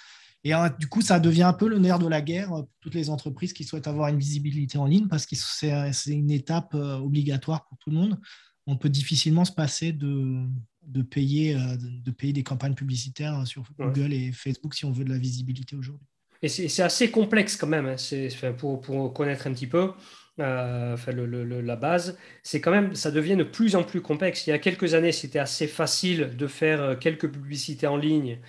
[0.43, 2.95] Et hein, du coup, ça devient un peu le nerf de la guerre pour toutes
[2.95, 6.97] les entreprises qui souhaitent avoir une visibilité en ligne parce que c'est une étape euh,
[6.97, 8.19] obligatoire pour tout le monde.
[8.67, 10.45] On peut difficilement se passer de,
[10.83, 13.85] de, payer, euh, de payer des campagnes publicitaires sur ouais.
[13.85, 16.05] Google et Facebook si on veut de la visibilité aujourd'hui.
[16.41, 18.53] Et c'est assez complexe quand même, hein.
[18.57, 19.91] pour, pour connaître un petit peu.
[20.39, 24.47] Euh, enfin, la base, c'est quand même, ça devient de plus en plus complexe.
[24.47, 28.39] Il y a quelques années, c'était assez facile de faire quelques publicités en ligne,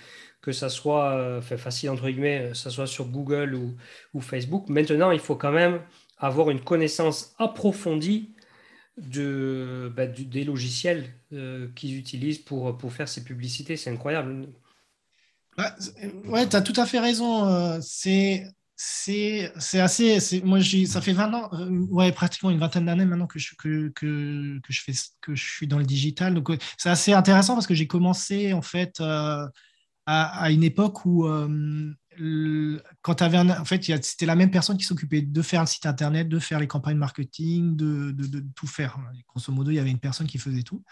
[0.40, 3.54] que ça soit, enfin, facile entre guillemets, ça soit sur Google
[4.14, 4.68] ou, Facebook.
[4.68, 5.80] Maintenant, il faut quand même
[6.18, 8.34] avoir une connaissance approfondie
[8.96, 13.76] bah, des logiciels euh, qu'ils utilisent pour, faire ces publicités.
[13.76, 14.48] C'est incroyable.
[16.26, 17.80] Ouais, tu as tout à fait raison.
[17.80, 18.44] C'est
[18.82, 20.40] c'est assez.
[20.42, 23.88] Moi, ça fait 20 ans, euh, ouais, pratiquement une vingtaine d'années maintenant que je, que,
[23.90, 26.32] que, je fais, que je suis dans le digital.
[26.34, 29.46] Donc, c'est assez intéressant parce que j'ai commencé en fait euh,
[30.06, 31.92] à, une époque où, euh,
[33.02, 35.84] quand tu avais en fait, c'était la même personne qui s'occupait de faire le site
[35.84, 38.14] internet, de faire les campagnes marketing, de,
[38.56, 38.98] tout faire.
[39.28, 40.82] Grosso modo, il y avait une personne qui faisait tout.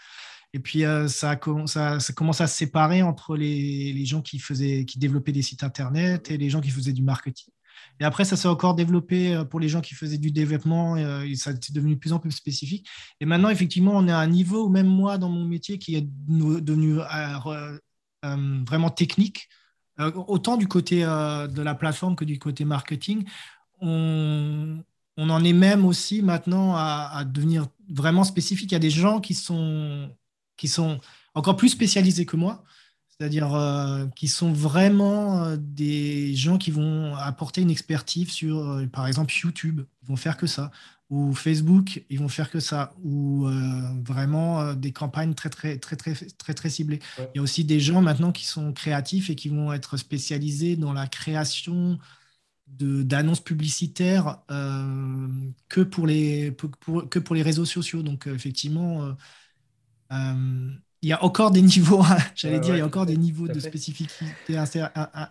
[0.53, 4.37] Et puis, ça, a, ça, ça commence à se séparer entre les, les gens qui,
[4.37, 7.51] faisaient, qui développaient des sites internet et les gens qui faisaient du marketing.
[7.99, 11.25] Et après, ça s'est encore développé euh, pour les gens qui faisaient du développement, euh,
[11.35, 12.87] ça c'est devenu de plus en plus spécifique.
[13.19, 16.07] Et maintenant, effectivement, on est à un niveau, même moi, dans mon métier, qui est
[16.27, 19.49] devenu euh, vraiment technique,
[20.27, 23.25] autant du côté de la plateforme que du côté marketing,
[23.81, 24.81] on,
[25.17, 28.71] on en est même aussi maintenant à, à, devenir vraiment spécifique.
[28.71, 30.09] Il y a des gens qui sont,
[30.55, 31.01] qui sont
[31.33, 32.63] encore plus spécialisés que moi
[33.19, 38.87] c'est-à-dire euh, qui sont vraiment euh, des gens qui vont apporter une expertise sur, euh,
[38.87, 40.71] par exemple, YouTube, ils vont faire que ça,
[41.09, 43.47] ou Facebook, ils vont faire que ça, ou
[44.05, 46.99] vraiment des campagnes très, très, très, très, très, très ciblées.
[47.17, 50.75] Il y a aussi des gens maintenant qui sont créatifs et qui vont être spécialisés
[50.75, 51.97] dans la création
[52.67, 54.37] d'annonces publicitaires
[55.67, 56.55] que, pour les,
[57.09, 58.03] que pour les réseaux sociaux.
[58.03, 59.15] Donc, effectivement,
[61.01, 62.03] il y a encore des niveaux,
[62.35, 64.57] j'allais dire, il y a encore des niveaux de spécificité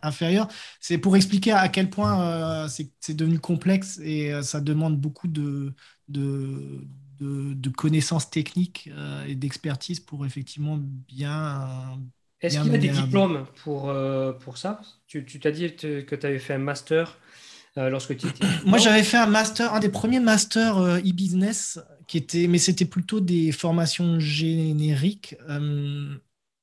[0.02, 0.48] inférieure.
[0.81, 5.28] C'est pour expliquer à quel point euh, c'est devenu complexe et euh, ça demande beaucoup
[5.28, 5.74] de,
[6.09, 6.85] de,
[7.20, 11.98] de, connaissances techniques euh, et d'expertise pour effectivement bien.
[12.40, 13.92] Est-ce qu'il y a des diplômes pour,
[14.40, 14.81] pour ça?
[15.07, 17.18] Tu t'as dit que tu avais fait un master
[17.76, 18.46] lorsque tu étais.
[18.64, 21.78] Moi, j'avais fait un master, un des premiers masters e-business
[22.49, 25.37] mais c'était plutôt des formations génériques.
[25.49, 26.16] Euh,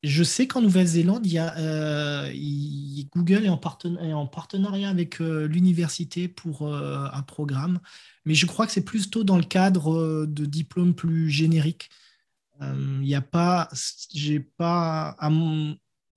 [0.04, 2.32] je sais qu'en Nouvelle-Zélande, euh,
[3.16, 7.80] Google est en, en, partenariat avec euh, l'université pour un programme,
[8.26, 11.90] mais je crois que c'est plutôt dans le cadre de diplômes plus génériques.
[12.62, 13.70] Il n'y a pas,
[14.14, 15.18] j'ai pas,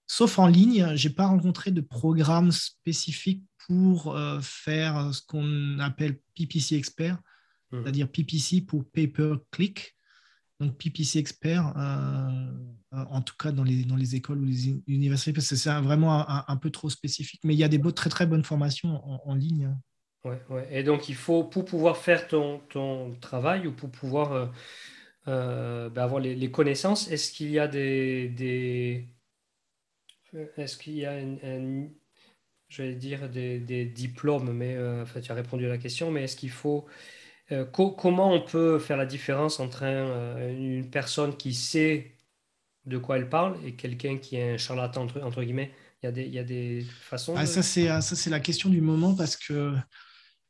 [0.06, 6.76] sauf en ligne, j'ai pas rencontré de programme spécifique pour faire ce qu'on appelle PPC
[6.76, 7.18] expert.
[7.72, 7.82] Mhm.
[7.82, 9.94] c'est-à-dire PPC pour Pay Per Click.
[10.60, 12.50] Donc PPC expert, euh,
[12.92, 15.70] euh, en tout cas dans les, dans les écoles ou les universités, parce que c'est
[15.80, 17.40] vraiment un, peu trop spécifique.
[17.44, 19.66] Mais il y a des beaux, très très bonnes formations en, ligne.
[19.66, 19.78] Hein.
[20.24, 20.68] Ouais, ouais.
[20.72, 24.52] Et donc il faut, pour pouvoir faire ton, ton travail ou pour pouvoir
[25.28, 29.08] euh, ben, avoir les, connaissances, est-ce qu'il y a des, des...
[30.56, 31.86] est-ce qu'il y a un,
[32.66, 36.24] je vais dire des, des diplômes, mais enfin, tu as répondu à la question, mais
[36.24, 36.84] est-ce qu'il faut
[37.50, 42.12] euh, comment on peut faire la différence entre euh, une personne qui sait
[42.84, 45.72] de quoi elle parle et quelqu'un qui est un charlatan, entre, guillemets?
[46.02, 47.34] Il y, a des, il y a des façons.
[47.36, 49.74] Ah, Ça, c'est la question du moment parce que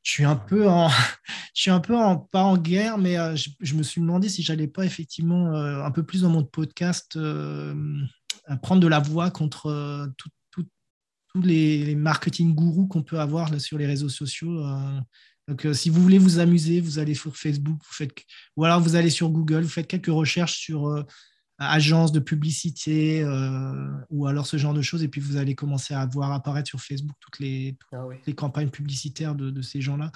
[0.02, 0.88] je suis un peu en,
[1.54, 4.42] je suis un peu en, pas en guerre, mais euh, je, me suis demandé si
[4.42, 7.18] j'allais pas effectivement un peu plus dans mon podcast
[8.62, 10.10] prendre de la voix contre
[11.30, 14.64] tous les, les, marketing gourous qu'on peut avoir là, sur les réseaux sociaux.
[15.48, 18.12] Donc, euh, si vous voulez vous amuser, vous allez sur Facebook, vous faites,
[18.56, 21.02] ou alors vous allez sur Google, vous faites quelques recherches sur euh,
[21.58, 25.94] agences de publicité euh, ou alors ce genre de choses, et puis vous allez commencer
[25.94, 30.12] à voir apparaître sur Facebook toutes les, ah les campagnes publicitaires de, ces gens-là.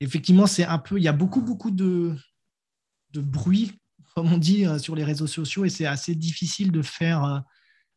[0.00, 2.14] Effectivement, c'est un peu, il y a beaucoup, beaucoup de,
[3.12, 3.72] de bruit,
[4.14, 7.42] comme on dit, sur les réseaux sociaux, et c'est assez difficile de faire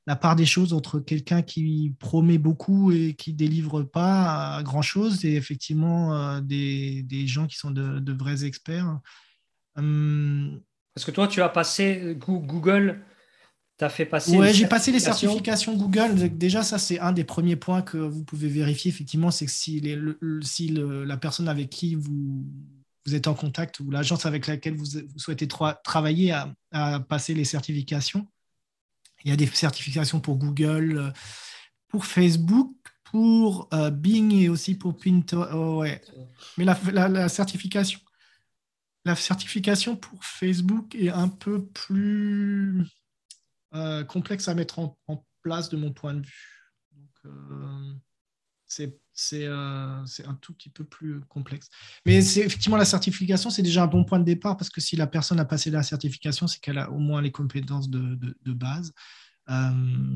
[0.08, 5.36] la part des choses entre quelqu'un qui promet beaucoup et qui délivre pas grand-chose et
[5.36, 9.00] effectivement euh, des, des, gens qui sont de, vrais experts.
[9.76, 10.62] Hum.
[10.96, 13.04] Parce que toi, tu as passé Google,
[13.78, 14.36] tu as fait passer.
[14.36, 16.36] Oui, j'ai passé les certifications Google.
[16.36, 19.82] Déjà, ça, c'est un des premiers points que vous pouvez vérifier, effectivement, c'est que si,
[19.82, 20.00] les,
[20.42, 22.46] si la personne avec qui vous,
[23.06, 24.86] vous êtes en contact ou l'agence avec laquelle vous,
[25.18, 25.48] souhaitez
[25.84, 28.26] travailler a, a passé les certifications.
[29.24, 31.12] Il y a des certifications pour Google, euh,
[31.88, 35.52] pour Facebook, pour euh, Bing et aussi pour Pinterest.
[35.54, 36.02] Oh, ouais.
[36.58, 38.00] Mais la, certification,
[39.06, 42.86] la certification pour Facebook est un peu plus
[43.74, 44.98] euh, complexe à mettre en,
[45.44, 46.68] place de mon point de vue.
[48.66, 49.00] c'est
[49.32, 51.70] un tout petit peu plus complexe.
[52.06, 54.96] Mais c'est effectivement la certification, c'est déjà un bon point de départ parce que si
[54.96, 58.54] la personne a passé la certification, c'est qu'elle a au moins les compétences de, de,
[58.54, 58.94] base.
[59.50, 59.72] Euh,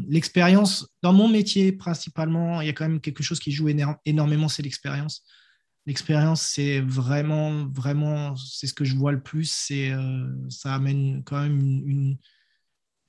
[0.08, 3.70] l'expérience, dans mon métier principalement, il y a quand même quelque chose qui joue
[4.06, 5.24] énormément, c'est l'expérience.
[5.88, 9.52] L'expérience, c'est vraiment, vraiment, c'est ce que je vois le plus.
[9.52, 12.18] C'est, euh, ça amène quand même une,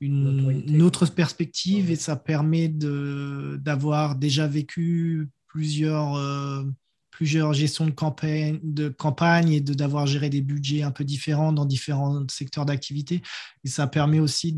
[0.01, 6.65] une, une autre perspective et ça permet d'avoir déjà vécu plusieurs, euh,
[7.11, 11.67] plusieurs gestions de campagne, de campagne et d'avoir géré des budgets un peu différents dans
[11.67, 13.23] différents secteurs d'activité.
[13.65, 14.57] Et ça permet aussi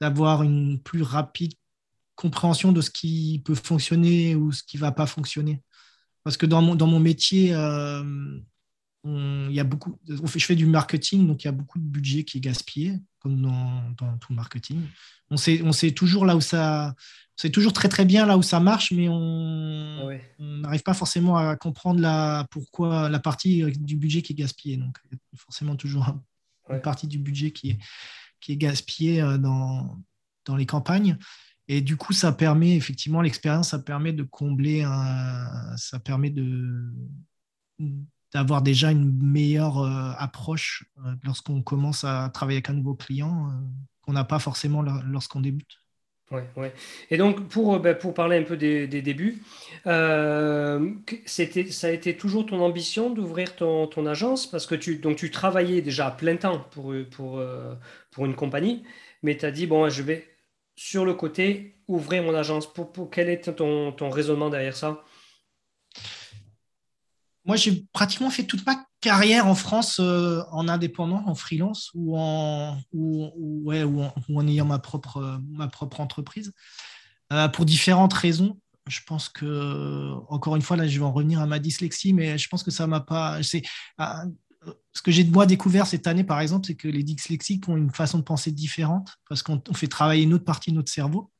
[0.00, 1.52] d'avoir une plus rapide
[2.16, 5.62] compréhension de ce qui peut fonctionner ou ce qui ne va pas fonctionner.
[6.24, 8.02] Parce que dans mon, dans mon métier, euh,
[9.04, 12.24] il y a beaucoup, je fais du marketing, donc il y a beaucoup de budget
[12.24, 14.82] qui est gaspillé, comme dans, tout le marketing.
[15.30, 16.94] On sait, on sait toujours là où ça,
[17.36, 21.36] c'est toujours très très bien là où ça marche, mais on ah n'arrive pas forcément
[21.36, 24.76] à comprendre la, pourquoi la partie du budget qui est gaspillée.
[24.76, 26.18] Donc il y a forcément toujours
[26.70, 27.78] une partie du budget qui est,
[28.40, 29.98] qui est gaspillée euh, dans,
[30.44, 31.16] dans les campagnes.
[31.68, 36.90] Et du coup, ça permet effectivement l'expérience, ça permet de combler, un, ça permet de
[38.32, 43.48] d'avoir déjà une meilleure euh, approche euh, lorsqu'on commence à travailler avec un nouveau client
[43.48, 43.52] euh,
[44.02, 45.78] qu'on n'a pas forcément lorsqu'on débute.
[46.30, 46.74] Ouais, ouais.
[47.10, 49.42] Et donc, pour, ben, pour parler un peu des, débuts,
[51.24, 54.46] c'était, ça a été toujours ton ambition d'ouvrir ton, ton, agence?
[54.46, 57.42] Parce que tu, donc, tu travaillais déjà à plein temps pour, pour,
[58.10, 58.82] pour une compagnie,
[59.22, 60.28] mais tu as dit, bon, je vais
[60.76, 62.70] sur le côté ouvrir mon agence.
[62.70, 65.02] Pour, pour quel est ton, ton raisonnement derrière ça?
[67.48, 72.14] Moi, j'ai pratiquement fait toute ma carrière en France euh, en indépendant, en freelance ou
[72.14, 72.78] en,
[73.66, 75.40] ayant ma propre,
[75.72, 76.52] propre entreprise
[77.32, 78.60] euh, pour différentes raisons.
[78.86, 82.36] Je pense que, encore une fois, là, je vais en revenir à ma dyslexie, mais
[82.36, 83.42] je pense que ça m'a pas.
[83.42, 83.62] C'est,
[83.96, 84.24] ah,
[84.92, 87.78] ce que j'ai de moi découvert cette année, par exemple, c'est que les dyslexiques ont
[87.78, 91.30] une façon de penser différente parce qu'on fait travailler une autre partie de notre cerveau.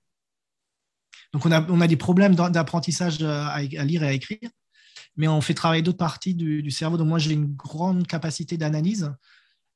[1.34, 4.48] Donc, on a des problèmes d'apprentissage à lire et à écrire
[5.18, 6.96] mais on fait travailler d'autres parties du, cerveau.
[6.96, 9.12] Donc moi, j'ai une grande capacité d'analyse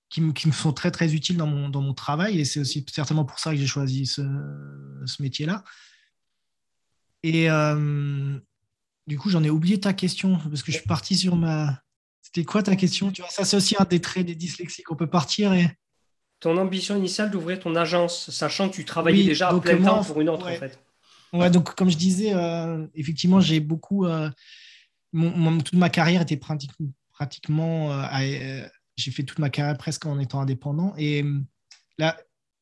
[0.08, 2.38] qui, me sont très, très utiles dans mon, dans mon travail.
[2.38, 4.22] Et c'est aussi certainement pour ça que j'ai choisi ce,
[5.20, 5.64] métier-là.
[7.24, 8.38] Et euh,
[9.08, 11.82] du coup, j'en ai oublié ta question parce que je suis parti sur ma...
[12.20, 13.10] C'était quoi ta question?
[13.10, 14.92] Tu vois, Ça, c'est aussi un des traits des dyslexiques.
[14.92, 15.68] On peut partir et...
[16.38, 20.20] Ton ambition initiale d'ouvrir ton agence, sachant que tu travaillais déjà à plein temps pour
[20.20, 20.78] une autre, en fait.
[21.32, 24.06] Ouais, donc comme je disais, euh, effectivement, j'ai beaucoup...
[24.06, 24.30] Euh,
[25.12, 27.92] toute ma carrière était pratiquement.
[27.92, 30.94] Euh, euh, j'ai fait toute ma carrière presque en étant indépendant.
[30.96, 31.40] Et euh,
[31.98, 32.16] là,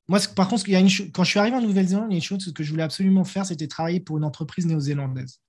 [0.09, 2.65] moi, par contre, quand je suis arrivé en Nouvelle-Zélande, il y a une chose que
[2.65, 5.41] je voulais absolument faire, c'était travailler pour une entreprise néo-zélandaise.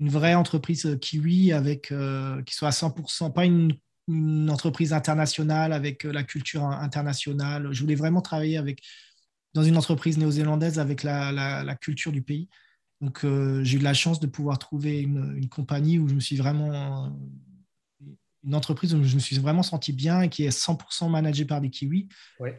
[0.00, 1.92] Une vraie entreprise kiwi avec,
[2.46, 3.76] qui soit à 100%, pas une,
[4.48, 7.68] entreprise internationale avec la culture internationale.
[7.72, 8.82] Je voulais vraiment travailler avec,
[9.52, 12.48] dans une entreprise néo-zélandaise avec la, culture du pays.
[13.00, 16.36] Donc, euh, j'ai eu la chance de pouvoir trouver une, compagnie où je me suis
[16.36, 17.16] vraiment.
[18.44, 21.60] Une entreprise où je me suis vraiment senti bien et qui est 100% managée par
[21.60, 22.08] des Kiwis.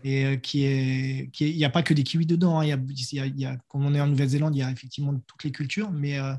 [0.04, 1.30] Et euh, qui est.
[1.40, 2.60] Il n'y a pas que des Kiwis dedans.
[2.60, 2.66] Hein.
[2.66, 5.92] Il, y a, comme on est en Nouvelle-Zélande, il y a effectivement toutes les cultures,
[5.92, 6.36] mais euh,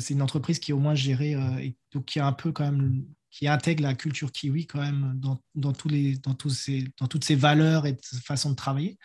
[0.00, 2.64] c'est une entreprise qui est au moins gérée et donc qui a un peu quand
[2.64, 6.84] même qui intègre la culture kiwi quand même dans, dans, tous les, dans, tous ces,
[6.98, 8.98] dans toutes ses valeurs et façons de travailler.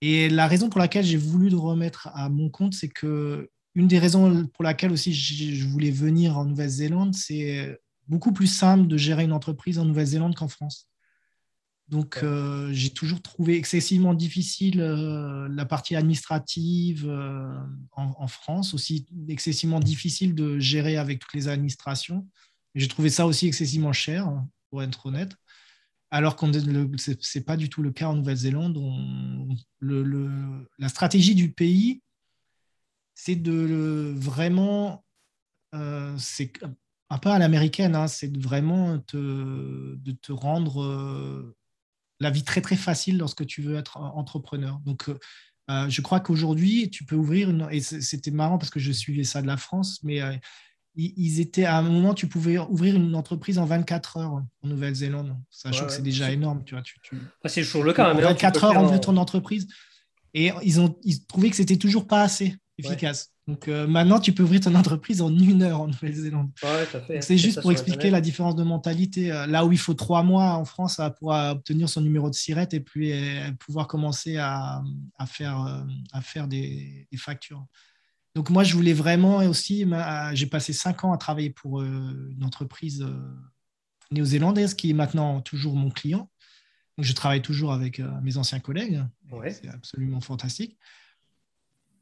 [0.00, 3.86] Et la raison pour laquelle j'ai voulu le remettre à mon compte, c'est que une
[3.86, 8.96] des raisons pour laquelle aussi je voulais venir en Nouvelle-Zélande, c'est beaucoup plus simple de
[8.96, 10.90] gérer une entreprise en Nouvelle-Zélande qu'en France.
[11.90, 17.52] Donc, euh, j'ai toujours trouvé excessivement difficile euh, la partie administrative euh,
[17.96, 22.28] en, France, aussi excessivement difficile de gérer avec toutes les administrations.
[22.76, 24.32] J'ai trouvé ça aussi excessivement cher,
[24.70, 25.32] pour être honnête
[26.10, 28.78] alors que ce n'est pas du tout le cas en Nouvelle-Zélande.
[29.80, 32.02] la stratégie du pays,
[33.14, 35.04] c'est de vraiment,
[35.74, 36.52] euh, c'est
[37.10, 41.56] un peu à l'américaine, hein, c'est de vraiment te, de te rendre euh,
[42.18, 44.80] la vie très très facile lorsque tu veux être entrepreneur.
[44.80, 49.24] Donc, euh, je crois qu'aujourd'hui, tu peux ouvrir, et c'était marrant parce que je suivais
[49.24, 50.20] ça de la France, mais
[50.96, 55.36] ils étaient à un moment, tu pouvais ouvrir une entreprise en 24 heures en Nouvelle-Zélande,
[55.50, 56.64] sachant que c'est déjà énorme.
[56.64, 56.98] Tu vois, tu,
[57.46, 58.12] c'est toujours le cas.
[58.12, 59.68] En 24 heures, ouvrir ton entreprise.
[60.34, 63.32] Et ils ont ils trouvaient que c'était toujours pas assez efficace.
[63.46, 66.50] Donc euh, maintenant, tu peux ouvrir ton entreprise en une heure en Nouvelle-Zélande.
[67.20, 69.32] c'est juste pour expliquer la différence de mentalité.
[69.32, 72.68] Euh, là où il faut trois mois en France pour obtenir son numéro de SIRET
[72.72, 74.82] et puis euh, pouvoir commencer à,
[75.18, 77.64] à faire, à faire des, des factures.
[78.34, 79.84] Donc moi, je voulais vraiment aussi,
[80.32, 83.34] j'ai passé cinq ans à travailler pour euh, une entreprise euh,
[84.12, 86.30] néo-zélandaise qui est maintenant toujours mon client.
[86.96, 89.02] Donc je travaille toujours avec euh, mes anciens collègues.
[89.50, 90.78] C'est absolument fantastique.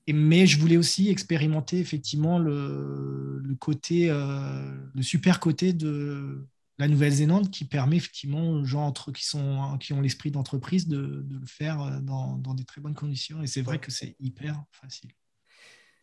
[0.07, 6.47] Et, mais je voulais aussi expérimenter effectivement le, côté, le super côté de
[6.79, 11.27] la Nouvelle-Zélande qui permet effectivement aux gens entre, qui, sont, qui ont l'esprit d'entreprise de,
[11.29, 13.43] le faire dans, dans, des très bonnes conditions.
[13.43, 15.11] Et c'est vrai que c'est hyper facile.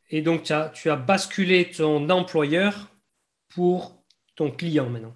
[0.10, 2.92] Et donc, tu as, basculé ton employeur
[3.50, 4.04] pour
[4.36, 5.16] ton client maintenant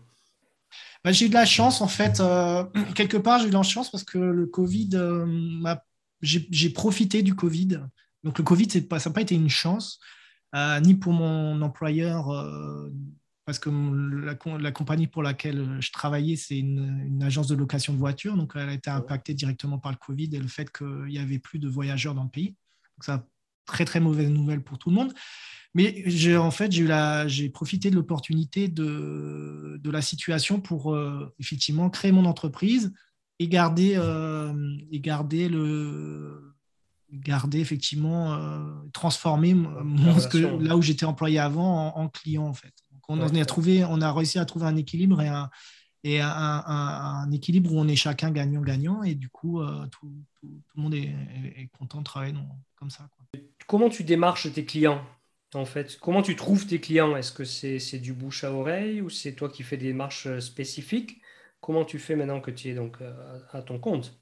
[1.03, 2.19] bah, J'ai eu de la chance, en fait.
[2.19, 2.63] Euh,
[2.95, 5.75] quelque part, j'ai eu de la chance parce que le Covid, euh,
[6.21, 7.81] j'ai profité du Covid.
[8.23, 9.99] Donc, le Covid, pas, ça n'a pas été une chance,
[10.55, 12.27] euh, ni pour mon employeur,
[13.45, 13.69] parce que
[14.59, 18.35] la, compagnie pour laquelle je travaillais, c'est une, agence de location de voitures.
[18.35, 21.39] Donc, elle a été impactée directement par le Covid et le fait qu'il n'y avait
[21.39, 22.55] plus de voyageurs dans le pays.
[22.97, 23.23] Donc, ça
[23.69, 25.13] très, très mauvaise nouvelle pour tout le monde.
[25.75, 26.03] Mais
[26.37, 32.25] en fait, j'ai profité de l'opportunité de, de, la situation pour euh, effectivement créer mon
[32.25, 32.91] entreprise
[33.37, 34.51] et garder, euh,
[34.91, 36.55] et garder le
[37.11, 38.59] garder effectivement euh,
[38.93, 42.73] transformer mon, ce là où j'étais employé avant en, client en fait.
[43.07, 45.49] on, a trouvé, on a réussi à trouver un équilibre et un,
[46.03, 50.81] et un, un, équilibre où on est chacun gagnant-gagnant et du coup tout, tout, le
[50.81, 51.13] monde est,
[51.57, 52.33] est, content de travailler
[52.75, 53.09] comme ça.
[53.67, 55.03] Comment tu démarches tes clients
[55.55, 55.97] en fait?
[55.99, 57.15] Comment tu trouves tes clients?
[57.15, 60.39] Est-ce que c'est du bouche à oreille ou c'est toi qui fais des marches euh,
[60.39, 61.21] spécifiques?
[61.61, 64.19] Comment tu fais maintenant que tu es donc euh, à ton compte?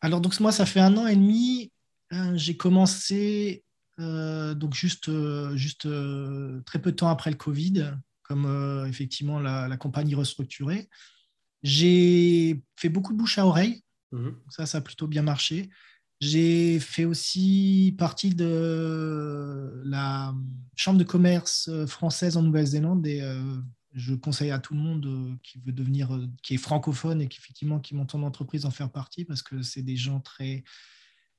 [0.00, 1.72] Alors donc moi ça fait un an et demi.
[2.12, 3.62] Euh, j'ai commencé
[3.98, 5.10] donc juste,
[5.54, 5.88] juste
[6.66, 7.94] très peu de temps après le Covid,
[8.26, 10.88] comme effectivement la, compagnie restructurée.
[11.62, 13.82] J'ai fait beaucoup de bouche à oreille.
[14.12, 15.68] Mmh ça, ça a plutôt bien marché.
[16.20, 20.34] J'ai fait aussi partie de la
[20.74, 23.40] Chambre de commerce française en Nouvelle-Zélande et euh,
[23.92, 27.28] je conseille à tout le monde euh, qui veut devenir, euh, qui est francophone et
[27.28, 30.64] qui effectivement qui monte en entreprise en faire partie parce que c'est des gens très,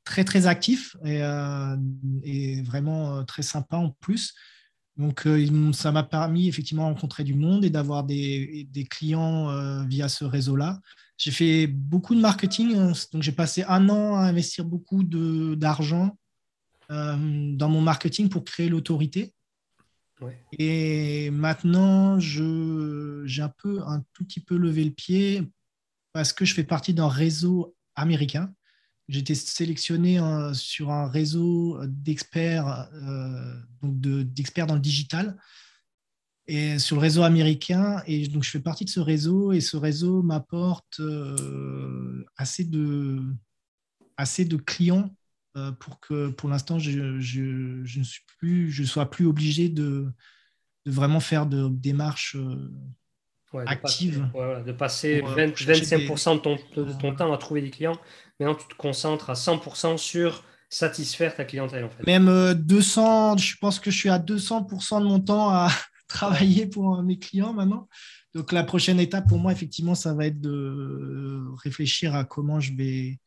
[0.04, 1.22] très, très actifs et,
[2.24, 4.36] et vraiment très sympas en plus.
[4.98, 5.28] Donc,
[5.74, 10.26] ça m'a permis effectivement de rencontrer du monde et d'avoir des, des, clients via ce
[10.26, 10.82] réseau-là.
[11.18, 12.94] J'ai fait beaucoup de marketing, hein.
[13.12, 16.18] donc j'ai passé un an à investir beaucoup d'argent
[16.90, 19.34] euh, dans mon marketing pour créer l'autorité.
[20.58, 25.44] Et maintenant, j'ai un peu, un tout petit peu levé le pied
[26.14, 28.52] parce que je fais partie d'un réseau américain.
[29.10, 35.38] Été sélectionné euh, sur un réseau d'experts, euh, donc d'experts dans le digital
[36.48, 38.02] et sur le réseau américain.
[38.08, 43.22] Et donc, je fais partie de ce réseau et ce réseau m'apporte euh, assez, de,
[44.16, 45.10] assez de clients
[45.58, 50.12] euh, pour que, pour l'instant, je, ne suis plus, je sois plus obligé de,
[50.86, 52.38] de vraiment faire de démarches
[53.54, 54.28] euh, actives.
[54.66, 57.98] de passer 25% de ton, de ton temps à trouver des clients.
[58.40, 61.86] Maintenant, tu te concentres à 100% sur satisfaire ta clientèle.
[61.86, 62.06] En fait.
[62.06, 65.70] Même 200, je pense que je suis à 200% de mon temps à,
[66.08, 67.88] travailler pour mes clients maintenant.
[68.34, 72.74] Donc la prochaine étape pour moi, effectivement, ça va être de réfléchir à comment je
[72.74, 73.20] vais,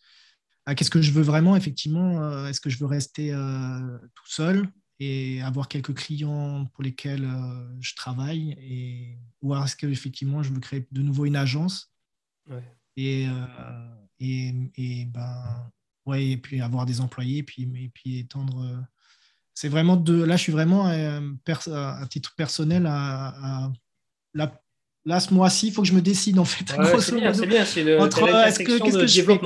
[0.66, 2.22] à qu'est-ce que je veux vraiment, effectivement.
[2.22, 4.66] Euh, est-ce que je veux rester euh, tout seul?
[5.00, 10.52] Et avoir quelques clients pour lesquels euh, je travaille et ou est-ce que effectivement je
[10.52, 11.92] veux créer de nouveau une agence
[12.96, 13.26] et,
[14.18, 15.72] et, et ben
[16.04, 18.86] ouais et puis avoir des employés et puis et puis étendre
[19.60, 20.22] c'est vraiment de.
[20.22, 21.20] Là, je suis vraiment euh,
[21.74, 23.70] à titre personnel à,
[25.04, 26.64] là, ce mois-ci, il faut que je me décide en fait.
[27.00, 27.64] c'est bien, c'est bien.
[27.64, 29.40] C'est le, est-ce que, qu'est-ce que je fais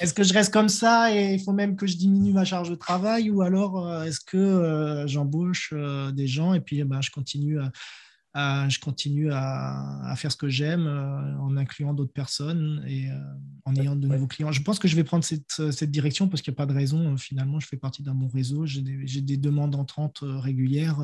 [0.00, 2.70] Est-ce que je reste comme ça et il faut même que je diminue ma charge
[2.70, 5.72] de travail ou alors euh, est-ce que euh, j'embauche
[6.12, 7.70] des gens et puis ben, je continue à
[8.34, 13.18] je continue à, faire ce que j'aime euh, en incluant d'autres personnes et euh,
[13.64, 14.52] en ayant de nouveaux clients.
[14.52, 17.16] Je pense que je vais prendre cette, direction parce qu'il n'y a pas de raison.
[17.16, 18.66] Finalement, je fais partie d'un bon réseau.
[18.66, 20.98] J'ai des, demandes entrantes euh, régulières.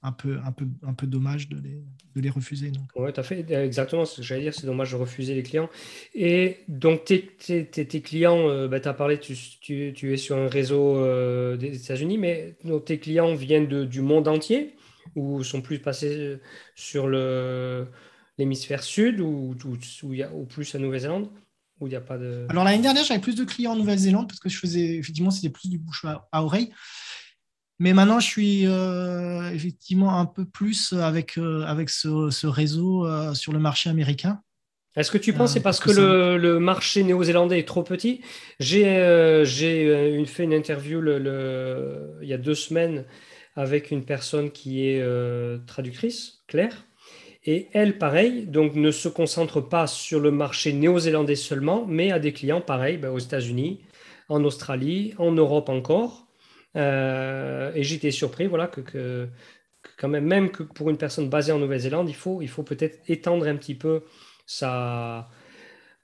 [0.00, 1.82] Un peu, un, peu, un peu dommage de les,
[2.14, 2.70] de les refuser.
[2.94, 4.54] Oui, tu as fait exactement ce que j'allais dire.
[4.54, 5.68] C'est dommage de refuser les clients.
[6.14, 10.46] Et donc, tes, tes, clients, bah, tu as parlé, tu, tu, tu, es sur un
[10.46, 11.04] réseau
[11.56, 14.76] des États-Unis, mais tes clients viennent du monde entier
[15.14, 16.40] ou sont plus passés euh,
[16.74, 17.08] sur
[18.38, 21.28] l'hémisphère sud ou, ou, plus à Nouvelle-Zélande
[21.80, 22.44] où il n'y a pas de...
[22.48, 25.48] Alors l'année dernière, j'avais plus de clients en Nouvelle-Zélande parce que je faisais, effectivement, c'était
[25.48, 26.72] plus du bouche à, oreille.
[27.78, 33.52] Mais maintenant, je suis euh, effectivement un peu plus avec, euh, avec ce, réseau sur
[33.52, 34.40] le marché américain.
[34.96, 38.20] Est-ce que tu penses que c'est parce que, le, marché néo-zélandais est trop petit?
[38.58, 39.44] J'ai
[40.26, 43.04] fait une interview le, il y a deux semaines
[43.58, 46.86] avec une personne qui est euh, traductrice, Claire.
[47.44, 52.20] Et elle, pareil, donc ne se concentre pas sur le marché néo-zélandais seulement, mais a
[52.20, 53.80] des clients, pareil, ben, aux États-Unis,
[54.28, 56.27] en Australie, en Europe encore.
[56.76, 59.28] Euh, et j'étais surpris, voilà, que,
[59.98, 63.74] quand même, que pour une personne basée en Nouvelle-Zélande, il faut, peut-être étendre un petit
[63.74, 64.04] peu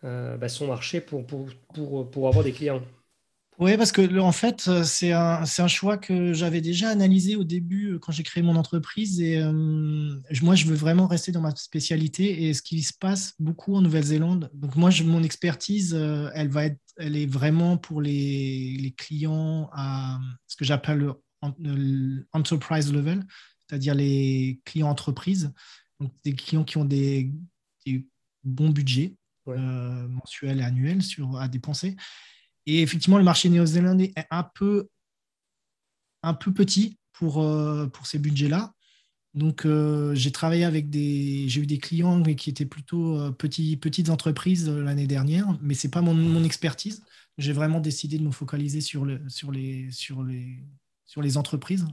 [0.05, 2.83] euh, ben, son marché pour avoir des clients.
[3.61, 7.45] Oui, parce que en fait, euh, c'est un, un, choix que j'avais déjà analysé au
[7.45, 9.21] début euh, quand j'ai créé mon entreprise.
[9.21, 9.53] Et euh,
[10.43, 12.45] moi, je veux vraiment rester dans ma spécialité.
[12.45, 15.95] Et ce qui se passe beaucoup en Nouvelle-Zélande, donc moi, je, mon expertise,
[16.35, 21.15] elle, va être, elle est vraiment pour les, les clients à ce que j'appelle
[21.61, 23.23] le, enterprise level,
[23.69, 25.53] c'est-à-dire les clients entreprises,
[26.01, 27.31] donc des clients qui ont des,
[28.43, 29.15] bons budgets
[29.47, 31.97] mensuels et annuels sur, à dépenser.
[32.67, 34.89] Et effectivement, le marché néo-zélandais est un peu,
[36.23, 38.73] un peu petit pour, euh, pour ces budgets-là.
[39.35, 41.49] Donc, euh, j'ai travaillé avec des.
[41.49, 45.87] J'ai eu des clients qui étaient plutôt euh, petits, petites entreprises l'année dernière, mais ce
[45.87, 47.03] n'est pas mon, mon expertise.
[47.37, 50.65] J'ai vraiment décidé de me focaliser sur, le, sur, les, sur, les,
[51.05, 51.85] sur les entreprises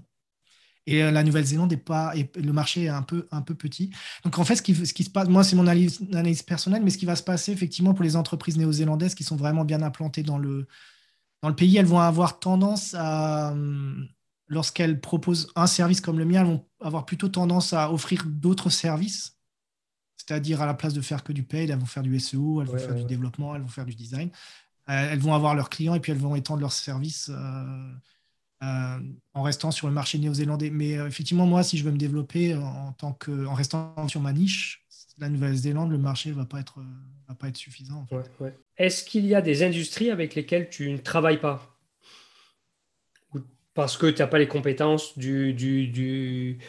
[0.87, 3.91] et euh, la Nouvelle-Zélande est pas, et le marché est un peu, un peu petit.
[4.23, 6.83] Donc en fait, ce qui, ce qui se passe, moi c'est mon analyse, analyse, personnelle,
[6.83, 9.81] mais ce qui va se passer effectivement pour les entreprises néo-zélandaises qui sont vraiment bien
[9.81, 10.67] implantées dans le,
[11.41, 13.53] dans le pays, elles vont avoir tendance à,
[14.47, 18.69] lorsqu'elles proposent un service comme le mien, elles vont avoir plutôt tendance à offrir d'autres
[18.69, 19.37] services.
[20.17, 22.67] C'est-à-dire à la place de faire que du paid, elles vont faire du SEO, elles
[22.67, 24.29] vont faire du développement, elles vont faire du design.
[24.87, 27.29] Elles vont avoir leurs clients et puis elles vont étendre leurs services.
[27.33, 27.93] Euh,
[28.63, 28.99] euh,
[29.33, 30.69] en restant sur le marché néo-zélandais.
[30.69, 34.21] Mais euh, effectivement, moi, si je veux me développer en, tant que, en restant sur
[34.21, 34.85] ma niche,
[35.17, 36.79] la Nouvelle-Zélande, le marché ne va, pas être,
[37.27, 38.07] va pas être suffisant.
[38.77, 41.77] Est-ce qu'il y a des industries avec lesquelles tu ne travailles pas?
[43.73, 46.59] Parce que tu n'as pas les compétences du, du, du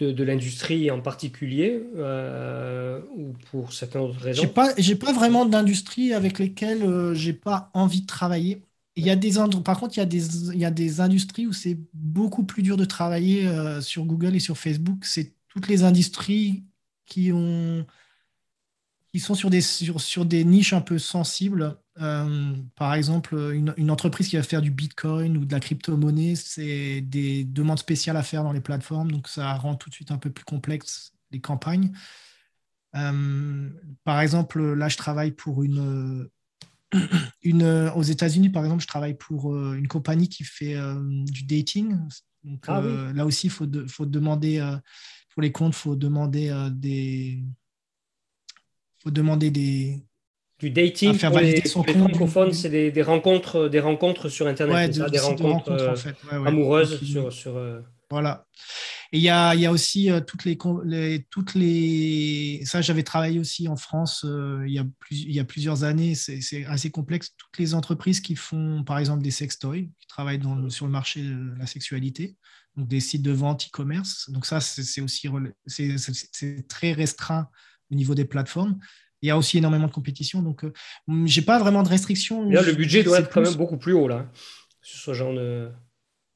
[0.00, 4.42] de, l'industrie en particulier euh, ou pour certaines autres raisons?
[4.76, 8.62] J'ai pas, pas vraiment d'industrie avec lesquelles je j'ai pas envie de travailler.
[8.94, 9.32] Il y a des,
[9.64, 12.62] par contre, il y, a des, il y a des industries où c'est beaucoup plus
[12.62, 15.04] dur de travailler euh, sur Google et sur Facebook.
[15.06, 16.64] C'est toutes les industries
[17.06, 17.86] qui, ont,
[19.12, 21.78] qui sont sur des, sur, sur des niches un peu sensibles.
[22.00, 27.00] Euh, par exemple, une, entreprise qui va faire du Bitcoin ou de la crypto-monnaie, c'est
[27.00, 29.10] des demandes spéciales à faire dans les plateformes.
[29.10, 31.92] Donc, ça rend tout de suite un peu plus complexe les campagnes.
[32.94, 33.70] Euh,
[34.04, 36.28] par exemple, là, je travaille pour une
[37.42, 40.94] une, euh, aux États-Unis, par exemple, je travaille pour euh, une compagnie qui fait euh,
[41.00, 41.96] du dating.
[42.66, 42.82] Ah
[43.14, 44.60] là aussi, il faut, faut, demander,
[45.32, 47.38] pour les comptes, il faut demander des.
[48.98, 50.02] faut demander des.
[50.58, 51.96] Du dating, faire valider les, son compte.
[51.96, 56.16] francophones, c'est des, rencontres, des rencontres sur Internet, des rencontres, en fait.
[56.32, 57.32] amoureuses sur.
[57.32, 57.54] sur
[58.10, 58.44] Voilà.
[59.14, 60.56] Et il y a, y a, aussi euh, toutes les,
[61.28, 62.62] toutes les.
[62.64, 65.84] Ça, j'avais travaillé aussi en France euh, il, y a plus, il y a plusieurs
[65.84, 66.14] années.
[66.14, 67.34] C'est assez complexe.
[67.36, 71.22] Toutes les entreprises qui font, par exemple, des sextoys, qui travaillent dans, sur le marché
[71.22, 72.36] de la sexualité,
[72.76, 74.30] donc des sites de vente e-commerce.
[74.30, 75.28] Donc, ça, c'est aussi
[75.66, 77.48] c'est très restreint
[77.90, 78.78] au niveau des plateformes.
[79.20, 80.40] Il y a aussi énormément de compétition.
[80.40, 80.72] Donc, euh,
[81.26, 82.48] j'ai pas vraiment de restrictions.
[82.48, 84.30] Là, le budget doit être quand même beaucoup plus haut, là,
[84.80, 85.70] sur ce genre de.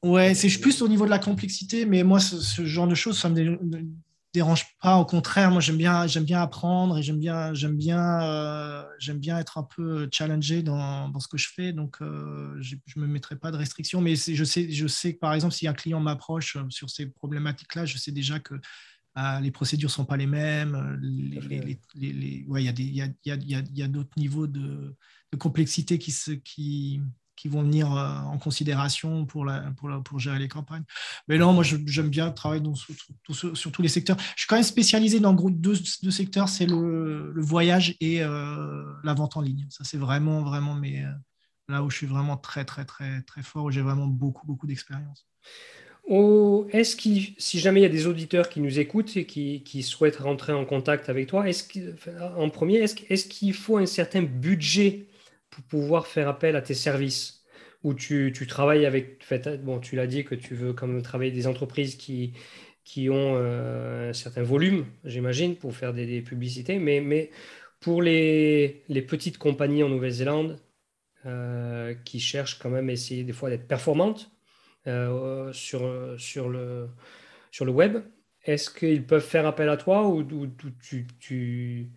[0.07, 3.27] Ouais, c'est plus au niveau de la complexité, mais moi, ce, genre de choses, ça
[3.27, 3.57] me
[4.33, 4.95] dérange pas.
[4.97, 9.19] Au contraire, moi, j'aime bien, j'aime bien apprendre et j'aime bien, j'aime bien, euh, j'aime
[9.19, 11.73] bien être un peu challengé dans, dans, ce que je fais.
[11.73, 13.99] Donc, euh, je ne me mettrai pas de restrictions.
[13.99, 17.85] Mais je sais, je sais que, par exemple, si un client m'approche sur ces problématiques-là,
[17.85, 18.55] je sais déjà que
[19.41, 21.01] les procédures ne sont pas les mêmes.
[21.03, 24.95] Il y a, y a, y a d'autres niveaux de,
[25.33, 27.01] de complexité qui, se, qui,
[27.37, 30.83] qui vont venir euh, en considération pour, pour, pour, gérer les campagnes.
[31.27, 34.17] Mais non, moi, j'aime bien travailler dans, sur, tous les secteurs.
[34.35, 38.83] Je suis quand même spécialisé dans deux, deux secteurs, c'est le, le, voyage et euh,
[39.03, 39.67] la vente en ligne.
[39.69, 41.11] Ça, c'est vraiment, vraiment mais euh,
[41.69, 44.67] là où je suis vraiment très, très, très, très fort, où j'ai vraiment beaucoup, beaucoup
[44.67, 45.27] d'expérience.
[46.09, 49.83] Est-ce que si jamais il y a des auditeurs qui nous écoutent et qui, qui
[49.83, 51.65] souhaitent rentrer en contact avec toi, est-ce
[52.37, 55.07] en premier, est-ce qu'il faut un certain budget
[55.49, 57.35] pour pouvoir faire appel à tes services.
[57.83, 59.23] Où tu, tu travailles avec,
[59.61, 62.33] bon, tu l'as dit que tu veux quand même travailler des entreprises qui,
[62.83, 67.29] qui ont euh, un certain volume, j'imagine, pour faire des, publicités, mais, mais
[67.79, 70.59] pour les, les petites compagnies en Nouvelle-Zélande
[71.25, 74.31] euh, qui cherchent quand même à essayer des fois d'être performantes
[74.87, 76.87] euh, sur, sur, le,
[77.51, 77.97] sur le web,
[78.45, 80.23] est-ce qu'ils peuvent faire appel à toi ou,
[80.79, 81.89] tu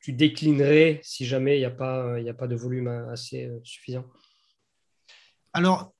[0.00, 4.04] tu déclinerais si jamais il n'y a, pas, a pas de volume assez euh, suffisant
[5.52, 5.92] Alors,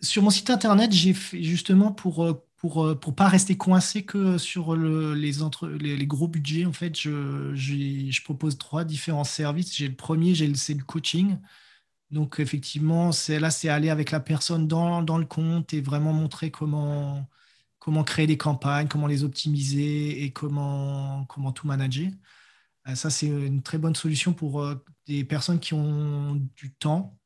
[0.00, 4.36] sur mon site internet, j'ai justement pour euh, pour ne euh, pas rester coincé que
[4.36, 9.74] sur les, entre, les, gros budgets, en fait, je, je propose trois différents services.
[9.74, 11.38] J'ai le premier, c'est le coaching.
[12.10, 16.50] Donc, effectivement, là, c'est aller avec la personne dans, dans, le compte et vraiment montrer
[16.50, 17.26] comment,
[17.78, 22.10] comment créer des campagnes, comment les optimiser et comment, comment tout manager.
[22.90, 24.74] Euh, ça, c'est une très bonne solution pour euh,
[25.06, 27.16] des personnes qui ont du temps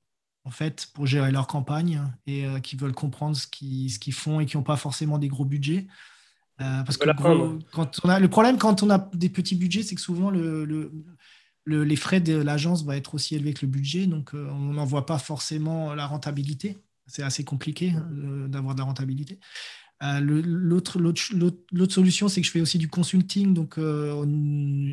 [0.46, 4.46] en fait, pour gérer leur campagne et qui veulent comprendre ce qu'ils ce font et
[4.46, 5.86] qui n'ont pas forcément des gros budgets.
[6.58, 7.08] parce que
[7.72, 10.66] quand on a, le problème quand on a des petits budgets, c'est que souvent le,
[10.66, 14.84] le, les frais de l'agence vont être aussi élevés que le budget, donc on n'en
[14.84, 16.76] voit pas forcément la rentabilité.
[17.06, 18.06] C'est assez compliqué hein,
[18.48, 19.40] d'avoir de la rentabilité.
[20.02, 20.98] Euh, l'autre,
[21.90, 23.54] solution, c'est que je fais aussi du consulting.
[23.54, 24.24] Donc, euh,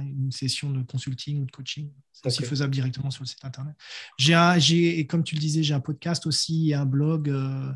[0.00, 1.90] une session de consulting ou de coaching.
[2.14, 3.74] C'est aussi faisable directement sur le site internet.
[4.18, 7.70] J'ai, et comme tu le disais, j'ai un podcast aussi et un blog euh,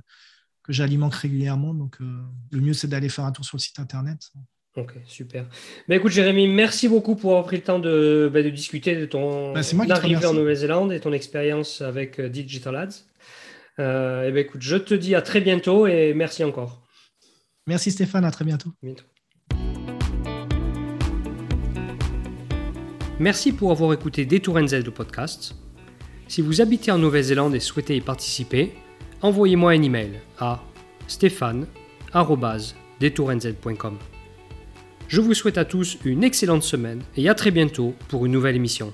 [0.63, 1.75] que j'alimente régulièrement.
[1.75, 4.31] Donc, euh, le mieux, c'est d'aller faire un tour sur le site internet.
[4.77, 5.47] Ok, super.
[5.89, 9.07] Mais écoute, Jérémy, merci beaucoup pour avoir pris le temps de, bah, de discuter de
[9.07, 13.08] ton bah, arrivée en Nouvelle-Zélande et ton expérience avec euh, Digital Ads.
[13.79, 16.83] Et ben, écoute, je te dis à très bientôt et merci encore.
[17.67, 18.71] Merci Stéphane, à très bientôt.
[18.83, 19.05] bientôt.
[23.21, 25.57] Merci pour avoir écouté Détour NZ le podcast.
[26.29, 28.75] Si vous habitez en Nouvelle-Zélande et souhaitez y participer,
[29.23, 30.63] envoyez-moi un email à
[31.09, 33.99] stéphane.detournz.com.
[35.09, 38.55] Je vous souhaite à tous une excellente semaine et à très bientôt pour une nouvelle
[38.57, 38.93] émission.